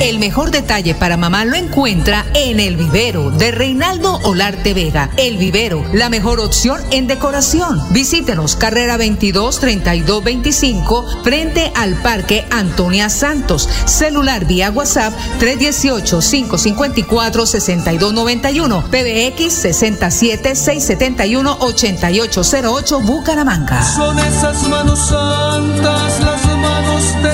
El 0.00 0.18
mejor 0.18 0.50
detalle 0.50 0.94
para 0.94 1.16
mamá 1.16 1.44
lo 1.44 1.56
encuentra 1.56 2.26
en 2.34 2.60
El 2.60 2.76
Vivero 2.76 3.30
de 3.30 3.50
Reinaldo 3.50 4.20
Olarte 4.24 4.74
Vega. 4.74 5.10
El 5.16 5.38
Vivero, 5.38 5.84
la 5.92 6.10
mejor 6.10 6.40
opción 6.40 6.80
en 6.90 7.06
decoración. 7.06 7.80
Visítenos, 7.90 8.54
carrera 8.54 8.96
22 8.96 9.60
32 9.60 10.22
25, 10.22 11.22
frente 11.22 11.72
al 11.74 11.94
Parque 11.94 12.44
Antonia 12.50 13.08
Santos. 13.08 13.68
Celular 13.86 14.44
vía 14.44 14.70
WhatsApp 14.70 15.14
318 15.38 16.20
554 16.20 17.46
6291, 17.46 18.84
PBX 18.90 19.52
67 19.52 20.54
671 20.54 21.56
8808 21.60 23.00
Bucaramanga. 23.00 23.82
Son 23.82 24.18
esas 24.18 24.68
manos 24.68 24.98
santas 25.08 26.20
las 26.20 26.44
manos 26.58 27.22
de 27.22 27.33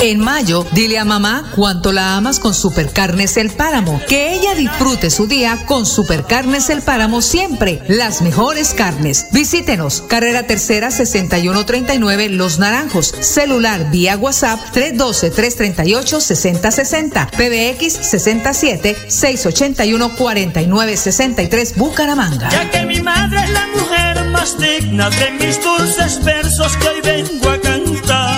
En 0.00 0.20
mayo, 0.20 0.64
dile 0.72 0.98
a 0.98 1.04
mamá 1.04 1.50
cuánto 1.56 1.90
la 1.90 2.16
amas 2.16 2.38
con 2.38 2.54
Supercarnes 2.54 3.36
El 3.36 3.50
Páramo. 3.50 4.00
Que 4.08 4.32
ella 4.32 4.54
disfrute 4.54 5.10
su 5.10 5.26
día 5.26 5.64
con 5.66 5.86
Supercarnes 5.86 6.70
El 6.70 6.82
Páramo 6.82 7.20
siempre. 7.20 7.82
Las 7.88 8.22
mejores 8.22 8.74
carnes. 8.74 9.26
Visítenos. 9.32 10.02
Carrera 10.02 10.44
Tercera 10.44 10.92
6139 10.92 12.28
Los 12.28 12.60
Naranjos. 12.60 13.12
Celular 13.20 13.90
vía 13.90 14.16
WhatsApp 14.16 14.60
312-338-6060. 14.72 17.30
PBX 17.30 17.94
67 17.94 18.96
681 19.08 20.14
4963 20.16 21.76
Bucaramanga. 21.76 22.50
Ya 22.50 22.70
que 22.70 22.86
mi 22.86 23.00
madre 23.00 23.42
es 23.42 23.50
la 23.50 23.66
mujer 23.66 24.26
más 24.26 24.56
digna 24.58 25.10
de 25.10 25.32
mis 25.32 25.60
dulces 25.60 26.22
versos 26.22 26.76
que 26.76 26.88
hoy 26.88 27.00
vengo 27.02 27.50
a 27.50 27.60
cantar. 27.60 28.37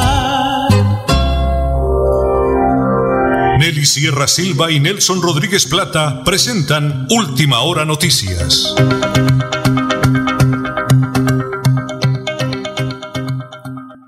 Nelly 3.71 3.85
Sierra 3.85 4.27
Silva 4.27 4.69
y 4.69 4.81
Nelson 4.81 5.21
Rodríguez 5.21 5.65
Plata 5.65 6.23
presentan 6.25 7.07
Última 7.09 7.61
Hora 7.61 7.85
Noticias. 7.85 8.75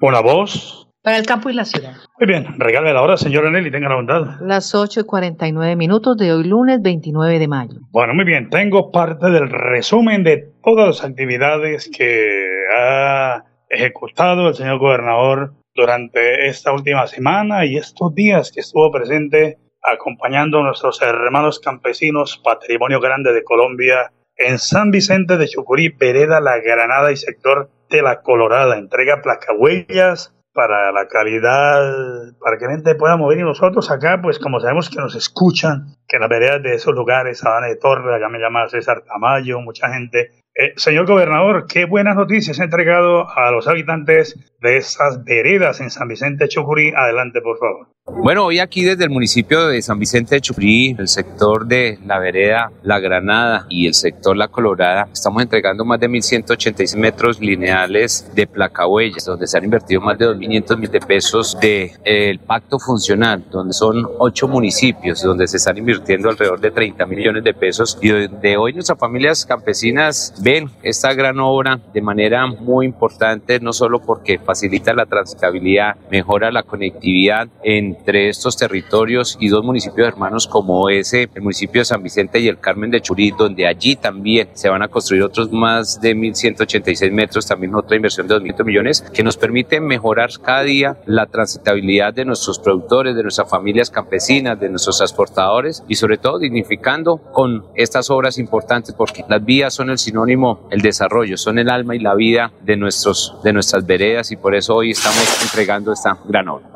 Una 0.02 0.20
voz 0.20 0.86
Para 1.02 1.18
el 1.18 1.26
campo 1.26 1.50
y 1.50 1.54
la 1.54 1.64
ciudad. 1.64 1.94
Muy 2.20 2.28
bien, 2.28 2.60
regale 2.60 2.92
la 2.92 3.02
hora, 3.02 3.16
señora 3.16 3.50
Nelly, 3.52 3.72
tenga 3.72 3.88
la 3.88 3.96
bondad. 3.96 4.42
Las 4.42 4.76
8 4.76 5.00
y 5.00 5.04
49 5.06 5.78
minutos 5.78 6.18
de 6.18 6.34
hoy 6.34 6.44
lunes 6.44 6.82
29 6.82 7.40
de 7.40 7.48
mayo. 7.48 7.80
Bueno, 7.92 8.14
muy 8.14 8.26
bien, 8.26 8.50
tengo 8.50 8.92
parte 8.92 9.30
del 9.30 9.50
resumen 9.50 10.26
de 10.26 10.52
todas 10.62 10.88
las 10.88 11.06
actividades 11.06 11.90
que 11.90 12.50
ha 12.78 13.46
ejecutado 13.70 14.50
el 14.50 14.56
señor 14.56 14.80
gobernador 14.80 15.54
durante 15.76 16.48
esta 16.48 16.72
última 16.72 17.08
semana 17.08 17.66
y 17.66 17.78
estos 17.78 18.14
días 18.14 18.52
que 18.52 18.60
estuvo 18.60 18.92
presente 18.92 19.58
acompañando 19.82 20.60
a 20.60 20.64
nuestros 20.64 21.02
hermanos 21.02 21.60
campesinos, 21.60 22.40
patrimonio 22.44 23.00
grande 23.00 23.34
de 23.34 23.44
Colombia, 23.44 24.12
en 24.38 24.60
San 24.60 24.92
Vicente 24.92 25.38
de 25.38 25.48
Chucurí, 25.48 25.90
Vereda 25.90 26.40
La 26.40 26.60
Granada 26.60 27.12
y 27.12 27.18
sector 27.18 27.70
de 27.90 28.02
La 28.02 28.22
Colorada. 28.22 28.78
Entrega 28.78 29.22
placahuellas 29.22 30.34
para 30.54 30.92
la 30.92 31.08
calidad, 31.08 32.34
para 32.40 32.58
que 32.58 32.66
la 32.66 32.72
gente 32.72 32.96
pueda 32.96 33.18
mover 33.18 33.40
y 33.40 33.44
nosotros 33.44 33.90
acá, 33.90 34.20
pues 34.22 34.38
como 34.40 34.60
sabemos 34.60 34.90
que 34.90 35.00
nos 35.00 35.16
escuchan, 35.16 35.96
que 36.08 36.20
las 36.20 36.30
veredas 36.30 36.62
de 36.62 36.76
esos 36.76 36.94
lugares, 36.94 37.40
Sabana 37.40 37.68
de 37.68 37.76
Torre, 37.76 38.16
acá 38.16 38.30
me 38.30 38.40
llama 38.40 38.70
César 38.70 39.04
Tamayo, 39.04 39.60
mucha 39.62 39.92
gente. 39.92 40.32
Eh, 40.56 40.74
señor 40.76 41.08
gobernador, 41.08 41.66
qué 41.68 41.86
buenas 41.86 42.16
noticias 42.16 42.60
ha 42.60 42.66
entregado 42.66 43.28
a 43.28 43.50
los 43.50 43.68
habitantes 43.68 44.38
de 44.62 44.78
esas 44.78 45.24
veredas 45.24 45.82
en 45.82 45.90
San 45.90 46.08
Vicente 46.08 46.44
de 46.44 46.50
Chucurí. 46.50 46.94
Adelante, 46.96 47.42
por 47.42 47.58
favor. 47.58 47.88
Bueno, 48.06 48.46
hoy 48.46 48.60
aquí 48.60 48.84
desde 48.84 49.06
el 49.06 49.10
municipio 49.10 49.68
de 49.68 49.82
San 49.82 49.98
Vicente 49.98 50.36
de 50.36 50.42
Chucurí, 50.42 50.94
el 51.00 51.08
sector 51.08 51.66
de 51.66 51.98
la 52.06 52.20
vereda 52.20 52.70
La 52.84 53.00
Granada 53.00 53.66
y 53.70 53.88
el 53.88 53.94
sector 53.94 54.36
La 54.36 54.50
Colorada, 54.50 55.08
estamos 55.12 55.42
entregando 55.42 55.86
más 55.86 56.02
de 56.02 56.10
1.186 56.10 56.98
metros 56.98 57.40
lineales 57.40 58.30
de 58.36 58.46
placahuellas, 58.46 59.24
donde 59.24 59.48
se 59.48 59.58
han 59.58 59.64
invertido 59.64 60.02
más 60.02 60.18
de 60.18 60.28
2.500 60.28 60.78
mil 60.78 60.92
de 60.92 61.00
pesos 61.00 61.58
del 61.62 61.92
el 62.04 62.40
pacto 62.40 62.78
funcional, 62.78 63.46
donde 63.50 63.74
son 63.74 64.06
ocho 64.20 64.50
municipios, 64.50 65.24
donde 65.24 65.48
se 65.48 65.58
están 65.58 65.78
invirtiendo 65.78 66.30
alrededor 66.30 66.60
de 66.60 66.72
30 66.72 67.06
millones 67.06 67.44
de 67.44 67.54
pesos 67.54 67.98
y 68.02 68.10
donde 68.10 68.58
hoy 68.58 68.74
nuestras 68.74 69.00
familias 69.00 69.46
campesinas 69.46 70.34
ven 70.44 70.70
esta 70.84 71.14
gran 71.14 71.40
obra 71.40 71.80
de 71.94 72.02
manera 72.02 72.46
muy 72.48 72.86
importante, 72.86 73.62
no 73.62 73.72
solo 73.72 74.02
porque 74.02 74.40
facilita 74.40 74.94
la 74.94 75.06
transitabilidad, 75.06 75.96
mejora 76.12 76.52
la 76.52 76.64
conectividad 76.64 77.48
entre 77.64 78.28
estos 78.28 78.58
territorios 78.58 79.38
y 79.40 79.48
dos 79.48 79.64
municipios 79.64 80.06
hermanos 80.06 80.48
como 80.48 80.90
ese, 80.90 81.30
el 81.34 81.42
municipio 81.42 81.80
de 81.80 81.86
San 81.86 82.04
Vicente 82.04 82.42
y 82.42 82.50
el 82.50 82.60
Carmen 82.60 82.92
de 82.92 83.00
Churí, 83.00 83.32
donde 83.32 83.66
allí 83.68 83.96
también 83.96 84.50
se 84.54 84.68
van 84.68 84.84
a 84.84 84.90
construir 84.90 85.24
otros 85.24 85.50
más 85.52 86.02
de 86.02 86.14
1.186 86.14 87.12
metros, 87.12 87.48
también 87.48 87.74
otra 87.74 87.96
inversión 87.96 88.28
de 88.28 88.36
2.000 88.36 88.66
millones, 88.66 89.02
que 89.14 89.24
nos 89.24 89.38
permite 89.38 89.80
mejorar 89.80 90.30
cada 90.44 90.64
día 90.64 90.98
la 91.06 91.26
transitabilidad 91.28 92.14
de 92.14 92.26
nuestros 92.26 92.60
productores, 92.60 93.16
de 93.16 93.24
nuestras 93.24 93.50
familias 93.50 93.90
campesinas, 93.90 94.60
de 94.60 94.70
nuestros 94.70 94.98
transportadores 94.98 95.84
y 95.88 95.96
sobre 95.96 96.18
todo 96.18 96.38
dignificando 96.38 97.18
con 97.18 97.66
estas 97.76 98.10
obras 98.10 98.38
importantes, 98.38 98.94
porque 98.94 99.24
las 99.30 99.44
vías 99.44 99.74
son 99.74 99.90
el 99.90 99.98
sinónimo 99.98 100.33
el 100.72 100.82
desarrollo, 100.82 101.38
son 101.38 101.60
el 101.60 101.70
alma 101.70 101.96
y 101.96 102.00
la 102.00 102.16
vida 102.16 102.52
de, 102.62 102.76
nuestros, 102.76 103.36
de 103.44 103.54
nuestras 103.54 103.86
veredas 103.86 104.32
y 104.32 104.36
por 104.36 104.56
eso 104.56 104.76
hoy 104.76 104.92
estamos 104.92 105.44
entregando 105.44 105.94
esta 105.94 106.18
gran 106.26 106.48
obra. 106.48 106.68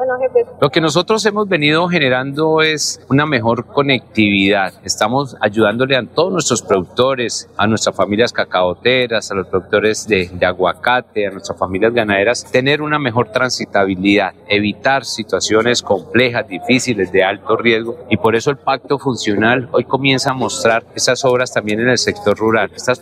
Lo 0.62 0.70
que 0.70 0.82
nosotros 0.82 1.26
hemos 1.26 1.48
venido 1.48 1.88
generando 1.88 2.62
es 2.62 3.00
una 3.10 3.26
mejor 3.26 3.66
conectividad. 3.66 4.74
Estamos 4.84 5.36
ayudándole 5.42 5.96
a 5.96 6.04
todos 6.04 6.32
nuestros 6.32 6.62
productores, 6.62 7.50
a 7.58 7.68
nuestras 7.68 7.96
familias 7.96 8.32
cacaoteras, 8.32 9.32
a 9.32 9.36
los 9.36 9.48
productores 9.48 10.08
de, 10.08 10.30
de 10.32 10.46
aguacate, 10.46 11.28
a 11.28 11.32
nuestras 11.32 11.58
familias 11.58 11.94
ganaderas, 11.94 12.50
tener 12.52 12.82
una 12.82 13.00
mejor 13.00 13.32
transitabilidad, 13.32 14.34
evitar 14.48 15.06
situaciones 15.06 15.82
complejas, 15.82 16.48
difíciles, 16.48 17.12
de 17.12 17.24
alto 17.24 17.56
riesgo. 17.56 17.98
Y 18.10 18.18
por 18.18 18.36
eso 18.36 18.52
el 18.52 18.58
pacto 18.58 19.00
funcional 19.00 19.70
hoy 19.72 19.84
comienza 19.84 20.32
a 20.32 20.34
mostrar 20.34 20.84
esas 20.96 21.24
obras 21.26 21.54
también 21.54 21.80
en 21.80 21.90
el 21.90 21.98
sector 21.98 22.38
rural. 22.38 22.72
Estas 22.76 23.00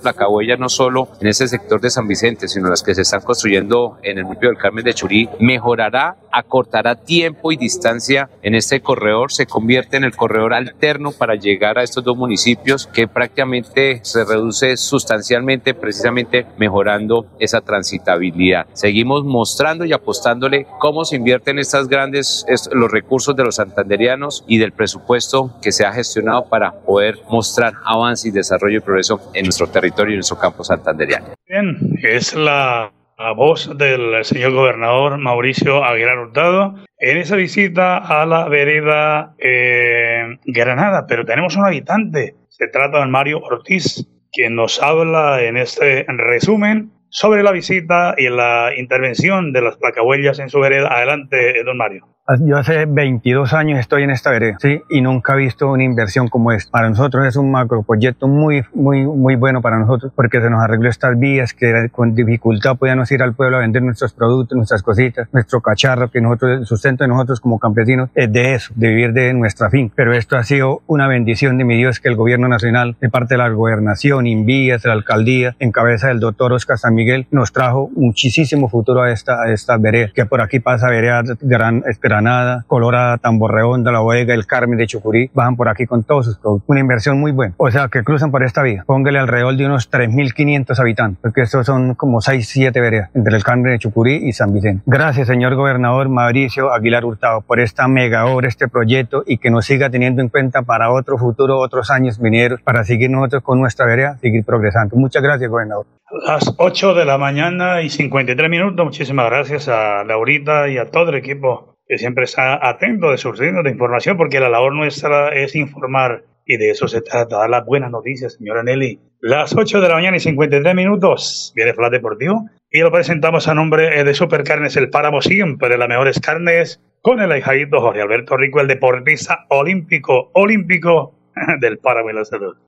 no 0.57 0.69
solo 0.69 1.09
en 1.19 1.27
ese 1.27 1.47
sector 1.47 1.81
de 1.81 1.89
San 1.89 2.07
Vicente, 2.07 2.47
sino 2.47 2.69
las 2.69 2.83
que 2.83 2.93
se 2.93 3.01
están 3.01 3.21
construyendo 3.21 3.97
en 4.03 4.17
el 4.19 4.25
municipio 4.25 4.49
del 4.49 4.57
Carmen 4.57 4.85
de 4.85 4.93
Churí, 4.93 5.29
mejorará, 5.39 6.15
acortará 6.35 6.95
tiempo 6.95 7.51
y 7.51 7.57
distancia 7.57 8.29
en 8.41 8.55
este 8.55 8.81
corredor, 8.81 9.31
se 9.31 9.45
convierte 9.45 9.97
en 9.97 10.03
el 10.03 10.15
corredor 10.15 10.53
alterno 10.53 11.11
para 11.11 11.35
llegar 11.35 11.77
a 11.77 11.83
estos 11.83 12.03
dos 12.03 12.17
municipios 12.17 12.87
que 12.87 13.07
prácticamente 13.07 13.99
se 14.03 14.25
reduce 14.25 14.77
sustancialmente, 14.77 15.73
precisamente 15.73 16.45
mejorando 16.57 17.25
esa 17.39 17.61
transitabilidad. 17.61 18.67
Seguimos 18.73 19.23
mostrando 19.23 19.85
y 19.85 19.93
apostándole 19.93 20.67
cómo 20.79 21.05
se 21.05 21.15
invierten 21.15 21.59
estas 21.59 21.87
grandes, 21.87 22.45
los 22.71 22.91
recursos 22.91 23.35
de 23.35 23.43
los 23.43 23.55
santanderianos 23.55 24.43
y 24.47 24.57
del 24.57 24.73
presupuesto 24.73 25.55
que 25.61 25.71
se 25.71 25.85
ha 25.85 25.93
gestionado 25.93 26.45
para 26.49 26.71
poder 26.81 27.19
mostrar 27.29 27.73
avance 27.85 28.27
y 28.27 28.31
desarrollo 28.31 28.77
y 28.77 28.81
progreso 28.81 29.21
en 29.33 29.45
nuestro 29.45 29.67
territorio 29.67 30.11
y 30.11 30.15
en 30.15 30.19
nuestro 30.19 30.37
campo 30.37 30.63
santanderiano. 30.63 31.27
Bien, 31.47 31.77
es 32.03 32.33
la, 32.33 32.91
la 33.17 33.31
voz 33.31 33.77
del 33.77 34.25
señor 34.25 34.51
gobernador 34.51 35.17
Mauricio 35.17 35.83
Aguilar 35.83 36.19
Hurtado 36.19 36.75
en 36.99 37.17
esa 37.17 37.35
visita 37.35 37.97
a 37.97 38.25
la 38.25 38.49
vereda 38.49 39.35
eh, 39.37 40.37
Granada, 40.45 41.05
pero 41.07 41.25
tenemos 41.25 41.55
un 41.55 41.65
habitante, 41.65 42.35
se 42.49 42.67
trata 42.67 42.99
de 42.99 43.07
Mario 43.07 43.39
Ortiz, 43.39 44.07
quien 44.31 44.55
nos 44.55 44.81
habla 44.81 45.43
en 45.43 45.55
este 45.57 46.05
resumen 46.09 46.91
sobre 47.09 47.43
la 47.43 47.51
visita 47.51 48.15
y 48.17 48.27
la 48.27 48.71
intervención 48.77 49.53
de 49.53 49.61
las 49.61 49.77
placahuellas 49.77 50.39
en 50.39 50.49
su 50.49 50.59
vereda. 50.59 50.89
Adelante, 50.89 51.63
don 51.63 51.77
Mario. 51.77 52.14
Yo 52.39 52.57
hace 52.57 52.87
22 52.87 53.53
años 53.53 53.79
estoy 53.79 54.01
en 54.01 54.09
esta 54.09 54.31
vereda, 54.31 54.57
¿sí? 54.59 54.81
Y 54.89 55.01
nunca 55.01 55.35
he 55.35 55.37
visto 55.37 55.71
una 55.71 55.83
inversión 55.83 56.27
como 56.27 56.51
esta. 56.51 56.71
Para 56.71 56.89
nosotros 56.89 57.23
es 57.23 57.35
un 57.35 57.51
macroproyecto 57.51 58.27
muy, 58.27 58.63
muy, 58.73 59.05
muy 59.05 59.35
bueno 59.35 59.61
para 59.61 59.77
nosotros 59.77 60.11
porque 60.15 60.41
se 60.41 60.49
nos 60.49 60.59
arregló 60.59 60.89
estas 60.89 61.19
vías 61.19 61.53
que 61.53 61.87
con 61.91 62.15
dificultad 62.15 62.77
podíamos 62.77 63.11
ir 63.11 63.21
al 63.21 63.35
pueblo 63.35 63.57
a 63.57 63.59
vender 63.59 63.83
nuestros 63.83 64.11
productos, 64.13 64.55
nuestras 64.55 64.81
cositas, 64.81 65.29
nuestro 65.33 65.61
cacharro, 65.61 66.09
que 66.09 66.19
nosotros, 66.19 66.61
el 66.61 66.65
sustento 66.65 67.03
de 67.03 67.09
nosotros 67.09 67.39
como 67.39 67.59
campesinos 67.59 68.09
es 68.15 68.33
de 68.33 68.55
eso, 68.55 68.73
de 68.75 68.87
vivir 68.87 69.13
de 69.13 69.31
nuestra 69.35 69.69
fin. 69.69 69.91
Pero 69.95 70.11
esto 70.11 70.35
ha 70.35 70.43
sido 70.43 70.81
una 70.87 71.07
bendición 71.07 71.59
de 71.59 71.63
mi 71.63 71.77
Dios 71.77 71.99
que 71.99 72.09
el 72.09 72.15
gobierno 72.15 72.47
nacional, 72.47 72.95
de 72.99 73.09
parte 73.09 73.35
de 73.35 73.37
la 73.37 73.49
gobernación, 73.49 74.25
Invías, 74.25 74.83
la 74.83 74.93
alcaldía, 74.93 75.55
en 75.59 75.71
cabeza 75.71 76.07
del 76.07 76.19
doctor 76.19 76.53
Oscar 76.53 76.79
San 76.79 76.95
Miguel, 76.95 77.27
nos 77.29 77.51
trajo 77.51 77.91
muchísimo 77.95 78.67
futuro 78.67 79.03
a 79.03 79.11
esta, 79.11 79.43
a 79.43 79.51
esta 79.51 79.77
vereda, 79.77 80.09
que 80.11 80.25
por 80.25 80.41
aquí 80.41 80.59
pasa 80.59 80.89
vereda 80.89 81.21
Gran 81.41 81.83
Esperanza 81.85 82.14
Granada, 82.15 82.63
Colorada, 82.67 83.17
Tamborreonda, 83.17 83.91
La 83.91 83.99
Bodega, 83.99 84.33
El 84.33 84.45
Carmen 84.45 84.77
de 84.77 84.87
Chucurí, 84.87 85.29
bajan 85.33 85.57
por 85.57 85.67
aquí 85.67 85.85
con 85.85 86.03
todos 86.03 86.27
sus 86.27 86.37
productos. 86.37 86.69
Una 86.69 86.79
inversión 86.79 87.19
muy 87.19 87.33
buena. 87.33 87.53
O 87.57 87.69
sea, 87.69 87.89
que 87.89 88.05
cruzan 88.05 88.31
por 88.31 88.41
esta 88.41 88.63
vía. 88.63 88.85
Póngale 88.87 89.19
alrededor 89.19 89.57
de 89.57 89.65
unos 89.65 89.91
3.500 89.91 90.79
habitantes, 90.79 91.19
porque 91.21 91.41
estos 91.41 91.65
son 91.65 91.93
como 91.95 92.21
6, 92.21 92.47
7 92.47 92.79
veredas 92.79 93.09
entre 93.13 93.35
El 93.35 93.43
Carmen 93.43 93.73
de 93.73 93.79
Chucurí 93.79 94.15
y 94.15 94.31
San 94.31 94.53
Vicente. 94.53 94.81
Gracias, 94.85 95.27
señor 95.27 95.55
gobernador 95.55 96.07
Mauricio 96.07 96.71
Aguilar 96.71 97.03
Hurtado, 97.03 97.41
por 97.41 97.59
esta 97.59 97.89
mega 97.89 98.27
obra, 98.27 98.47
este 98.47 98.69
proyecto 98.69 99.23
y 99.27 99.37
que 99.37 99.49
nos 99.49 99.65
siga 99.65 99.89
teniendo 99.89 100.21
en 100.21 100.29
cuenta 100.29 100.61
para 100.61 100.91
otro 100.91 101.17
futuro, 101.17 101.59
otros 101.59 101.91
años 101.91 102.17
venideros, 102.17 102.61
para 102.61 102.85
seguir 102.85 103.09
nosotros 103.09 103.43
con 103.43 103.59
nuestra 103.59 103.85
vereda, 103.85 104.17
seguir 104.19 104.45
progresando. 104.45 104.95
Muchas 104.95 105.21
gracias, 105.21 105.49
gobernador. 105.49 105.85
Las 106.25 106.55
8 106.57 106.93
de 106.93 107.03
la 107.03 107.17
mañana 107.17 107.81
y 107.81 107.89
53 107.89 108.49
minutos. 108.49 108.85
Muchísimas 108.85 109.25
gracias 109.25 109.67
a 109.67 110.05
Laurita 110.05 110.69
y 110.69 110.77
a 110.77 110.89
todo 110.89 111.09
el 111.09 111.15
equipo 111.15 111.74
que 111.87 111.97
siempre 111.97 112.25
está 112.25 112.67
atento 112.67 113.11
de 113.11 113.17
surgirnos 113.17 113.63
de 113.63 113.71
información, 113.71 114.17
porque 114.17 114.39
la 114.39 114.49
labor 114.49 114.73
nuestra 114.73 115.29
es 115.29 115.55
informar 115.55 116.23
y 116.45 116.57
de 116.57 116.69
eso 116.69 116.87
se 116.87 117.01
trata, 117.01 117.37
dar 117.37 117.49
las 117.49 117.65
buenas 117.65 117.91
noticias, 117.91 118.33
señora 118.33 118.63
Nelly. 118.63 118.99
Las 119.19 119.55
8 119.55 119.81
de 119.81 119.89
la 119.89 119.95
mañana 119.95 120.17
y 120.17 120.19
53 120.19 120.75
minutos, 120.75 121.51
viene 121.55 121.73
Flash 121.73 121.91
Deportivo 121.91 122.47
y 122.69 122.79
lo 122.79 122.91
presentamos 122.91 123.47
a 123.47 123.55
nombre 123.55 124.03
de 124.03 124.13
Supercarnes 124.13 124.77
El 124.77 124.89
Páramo, 124.89 125.21
siempre 125.21 125.77
las 125.77 125.89
mejores 125.89 126.19
carnes, 126.19 126.81
con 127.01 127.21
el 127.21 127.31
ahijadito 127.31 127.81
Jorge 127.81 128.01
Alberto 128.01 128.37
Rico, 128.37 128.59
el 128.61 128.67
deportista 128.67 129.45
olímpico, 129.49 130.31
olímpico 130.33 131.14
del. 131.59 131.79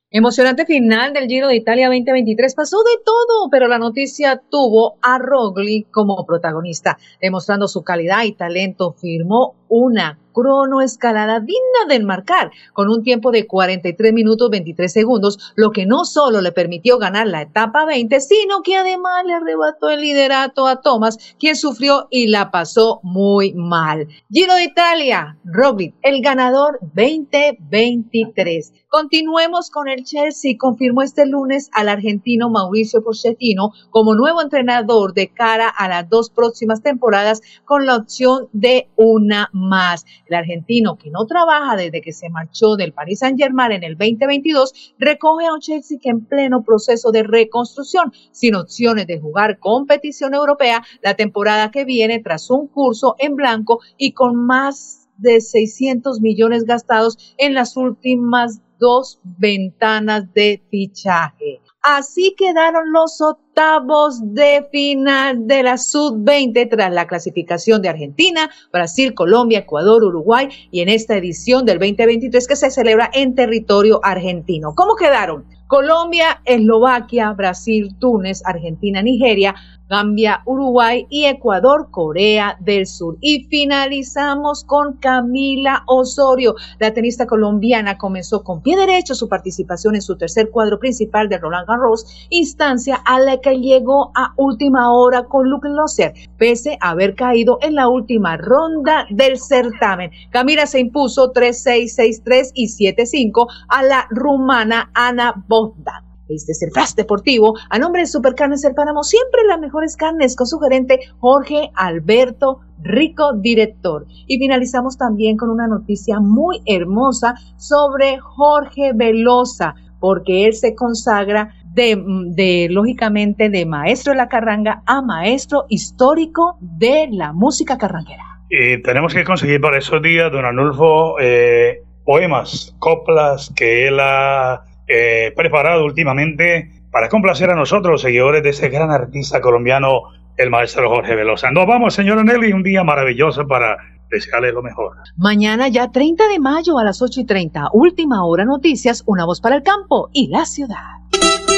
Emocionante 0.09 0.65
final 0.65 1.13
del 1.13 1.27
Giro 1.27 1.47
de 1.47 1.55
Italia 1.55 1.87
2023. 1.87 2.55
Pasó 2.55 2.77
de 2.77 3.03
todo, 3.03 3.49
pero 3.49 3.67
la 3.67 3.79
noticia 3.79 4.41
tuvo 4.49 4.97
a 5.01 5.17
Rogli 5.17 5.83
como 5.91 6.25
protagonista, 6.25 6.97
demostrando 7.21 7.67
su 7.67 7.83
calidad 7.83 8.23
y 8.23 8.33
talento. 8.33 8.93
Firmó 8.93 9.55
una 9.69 10.19
cronoescalada 10.37 11.39
digna 11.39 11.87
de 11.89 11.95
enmarcar, 11.95 12.51
con 12.73 12.89
un 12.89 13.01
tiempo 13.01 13.31
de 13.31 13.47
43 13.47 14.13
minutos 14.13 14.51
23 14.51 14.93
segundos, 14.93 15.53
lo 15.55 15.71
que 15.71 15.87
no 15.87 16.05
solo 16.05 16.41
le 16.41 16.51
permitió 16.51 16.99
ganar 16.99 17.25
la 17.25 17.41
etapa 17.41 17.85
20, 17.85 18.19
sino 18.21 18.61
que 18.61 18.75
además 18.75 19.23
le 19.25 19.33
arrebató 19.33 19.89
el 19.89 20.01
liderato 20.01 20.67
a 20.67 20.81
Thomas, 20.81 21.17
quien 21.39 21.55
sufrió 21.55 22.07
y 22.11 22.27
la 22.27 22.51
pasó 22.51 22.99
muy 23.01 23.55
mal. 23.55 24.07
Giro 24.29 24.53
de 24.53 24.65
Italia, 24.65 25.39
Roglic, 25.43 25.95
el 26.03 26.21
ganador 26.21 26.77
2023. 26.81 28.73
Continuemos 28.89 29.69
con 29.69 29.89
el 29.89 30.05
Chelsea. 30.05 30.55
Confirmó 30.57 31.01
este 31.01 31.25
lunes 31.25 31.69
al 31.73 31.89
argentino 31.89 32.49
Mauricio 32.49 33.03
Pochettino 33.03 33.71
como 33.89 34.15
nuevo 34.15 34.41
entrenador 34.41 35.13
de 35.13 35.27
cara 35.27 35.67
a 35.67 35.89
las 35.89 36.09
dos 36.09 36.29
próximas 36.29 36.81
temporadas 36.81 37.41
con 37.65 37.85
la 37.85 37.97
opción 37.97 38.47
de 38.53 38.87
una 38.95 39.49
más. 39.51 40.05
El 40.29 40.35
argentino, 40.35 40.97
que 40.97 41.09
no 41.09 41.25
trabaja 41.25 41.75
desde 41.75 42.01
que 42.01 42.11
se 42.11 42.29
marchó 42.29 42.75
del 42.75 42.93
Paris 42.93 43.19
Saint-Germain 43.19 43.71
en 43.71 43.83
el 43.83 43.97
2022, 43.97 44.95
recoge 44.97 45.45
a 45.45 45.53
un 45.53 45.59
Chelsea 45.59 45.99
que 46.01 46.09
en 46.09 46.25
pleno 46.25 46.63
proceso 46.63 47.11
de 47.11 47.23
reconstrucción, 47.23 48.11
sin 48.31 48.55
opciones 48.55 49.07
de 49.07 49.19
jugar 49.19 49.59
competición 49.59 50.33
europea 50.33 50.83
la 51.01 51.15
temporada 51.15 51.71
que 51.71 51.85
viene 51.85 52.19
tras 52.19 52.49
un 52.49 52.67
curso 52.67 53.15
en 53.19 53.35
blanco 53.35 53.79
y 53.97 54.13
con 54.13 54.35
más 54.45 55.07
de 55.17 55.41
600 55.41 56.21
millones 56.21 56.63
gastados 56.65 57.35
en 57.37 57.53
las 57.53 57.75
últimas 57.75 58.61
dos 58.79 59.19
ventanas 59.23 60.31
de 60.33 60.61
fichaje. 60.69 61.61
Así 61.83 62.35
quedaron 62.37 62.91
los 62.91 63.21
octavos 63.21 64.19
de 64.33 64.67
final 64.71 65.47
de 65.47 65.63
la 65.63 65.77
Sub-20 65.77 66.69
tras 66.69 66.91
la 66.91 67.07
clasificación 67.07 67.81
de 67.81 67.89
Argentina, 67.89 68.49
Brasil, 68.73 69.13
Colombia, 69.13 69.59
Ecuador, 69.59 70.03
Uruguay 70.03 70.49
y 70.71 70.81
en 70.81 70.89
esta 70.89 71.15
edición 71.15 71.65
del 71.65 71.79
2023 71.79 72.47
que 72.47 72.55
se 72.55 72.71
celebra 72.71 73.09
en 73.13 73.35
territorio 73.35 74.01
argentino. 74.03 74.73
¿Cómo 74.75 74.95
quedaron? 74.95 75.45
Colombia, 75.67 76.41
Eslovaquia, 76.45 77.31
Brasil, 77.33 77.95
Túnez, 77.99 78.41
Argentina, 78.45 79.01
Nigeria, 79.01 79.55
Gambia, 79.89 80.41
Uruguay 80.45 81.05
y 81.09 81.25
Ecuador, 81.25 81.89
Corea 81.91 82.57
del 82.59 82.87
Sur. 82.87 83.17
Y 83.21 83.45
finalizamos 83.45 84.63
con 84.63 84.97
Camila 84.97 85.83
Osorio. 85.87 86.55
La 86.79 86.93
tenista 86.93 87.25
colombiana 87.25 87.97
comenzó 87.97 88.43
con 88.43 88.61
pie 88.61 88.75
derecho 88.75 89.15
su 89.15 89.29
participación 89.29 89.95
en 89.95 90.01
su 90.01 90.17
tercer 90.17 90.49
cuadro 90.49 90.79
principal 90.79 91.29
de 91.29 91.37
Roland 91.37 91.67
Garros, 91.67 92.27
instancia 92.29 92.95
a 93.05 93.19
la 93.19 93.37
que 93.37 93.59
llegó 93.59 94.11
a 94.15 94.33
última 94.37 94.91
hora 94.91 95.23
con 95.23 95.49
Luke 95.49 95.69
Losser, 95.69 96.13
pese 96.37 96.77
a 96.81 96.91
haber 96.91 97.15
caído 97.15 97.59
en 97.61 97.75
la 97.75 97.87
última 97.87 98.37
ronda 98.37 99.05
del 99.09 99.37
certamen. 99.37 100.11
Camila 100.31 100.65
se 100.65 100.79
impuso 100.79 101.31
3-6, 101.33 102.23
6-3 102.23 102.51
y 102.53 102.67
7-5 102.67 103.47
a 103.69 103.83
la 103.83 104.07
rumana 104.09 104.91
Ana 104.93 105.33
Bogdan. 105.47 106.06
Este 106.29 106.51
es 106.51 106.61
el 106.61 106.71
Flash 106.71 106.93
Deportivo. 106.95 107.53
A 107.69 107.79
nombre 107.79 108.01
de 108.01 108.07
Supercarnes 108.07 108.63
El 108.63 108.73
Páramo, 108.73 109.03
siempre 109.03 109.41
las 109.47 109.59
mejores 109.59 109.95
carnes 109.95 110.35
con 110.35 110.47
su 110.47 110.59
gerente 110.59 110.99
Jorge 111.19 111.71
Alberto 111.75 112.59
Rico, 112.79 113.33
director. 113.33 114.05
Y 114.27 114.37
finalizamos 114.37 114.97
también 114.97 115.37
con 115.37 115.49
una 115.49 115.67
noticia 115.67 116.19
muy 116.19 116.61
hermosa 116.65 117.35
sobre 117.57 118.19
Jorge 118.19 118.91
Velosa, 118.93 119.75
porque 119.99 120.45
él 120.45 120.53
se 120.53 120.75
consagra 120.75 121.53
de, 121.73 122.67
lógicamente, 122.71 123.49
de 123.49 123.65
maestro 123.65 124.13
de 124.13 124.17
la 124.17 124.27
carranga 124.27 124.81
a 124.85 125.01
maestro 125.01 125.65
histórico 125.69 126.57
de 126.59 127.07
la 127.11 127.33
música 127.33 127.77
carranguera. 127.77 128.23
Y 128.49 128.81
tenemos 128.81 129.13
que 129.13 129.23
conseguir 129.23 129.61
para 129.61 129.77
esos 129.77 130.01
días, 130.01 130.31
don 130.31 130.45
Anulfo, 130.45 131.19
eh, 131.19 131.83
poemas, 132.05 132.75
coplas 132.79 133.51
que 133.55 133.87
él 133.87 133.99
ha 133.99 134.63
eh, 134.87 135.33
preparado 135.35 135.85
últimamente 135.85 136.71
para 136.91 137.09
complacer 137.09 137.49
a 137.49 137.55
nosotros, 137.55 138.01
seguidores 138.01 138.43
de 138.43 138.49
ese 138.49 138.69
gran 138.69 138.91
artista 138.91 139.41
colombiano, 139.41 140.01
el 140.37 140.49
maestro 140.49 140.89
Jorge 140.89 141.15
Velosa. 141.15 141.51
Nos 141.51 141.67
vamos, 141.67 141.93
señor 141.93 142.23
Nelly, 142.23 142.53
un 142.53 142.63
día 142.63 142.83
maravilloso 142.83 143.45
para 143.47 143.77
desearle 144.09 144.51
lo 144.51 144.63
mejor. 144.63 144.95
Mañana 145.17 145.67
ya 145.67 145.91
30 145.91 146.27
de 146.27 146.39
mayo 146.39 146.79
a 146.79 146.83
las 146.83 147.01
8 147.01 147.21
y 147.21 147.25
30, 147.25 147.69
última 147.73 148.25
hora 148.25 148.45
noticias, 148.45 149.03
una 149.05 149.25
voz 149.25 149.41
para 149.41 149.57
el 149.57 149.63
campo 149.63 150.09
y 150.13 150.27
la 150.27 150.45
ciudad. 150.45 150.97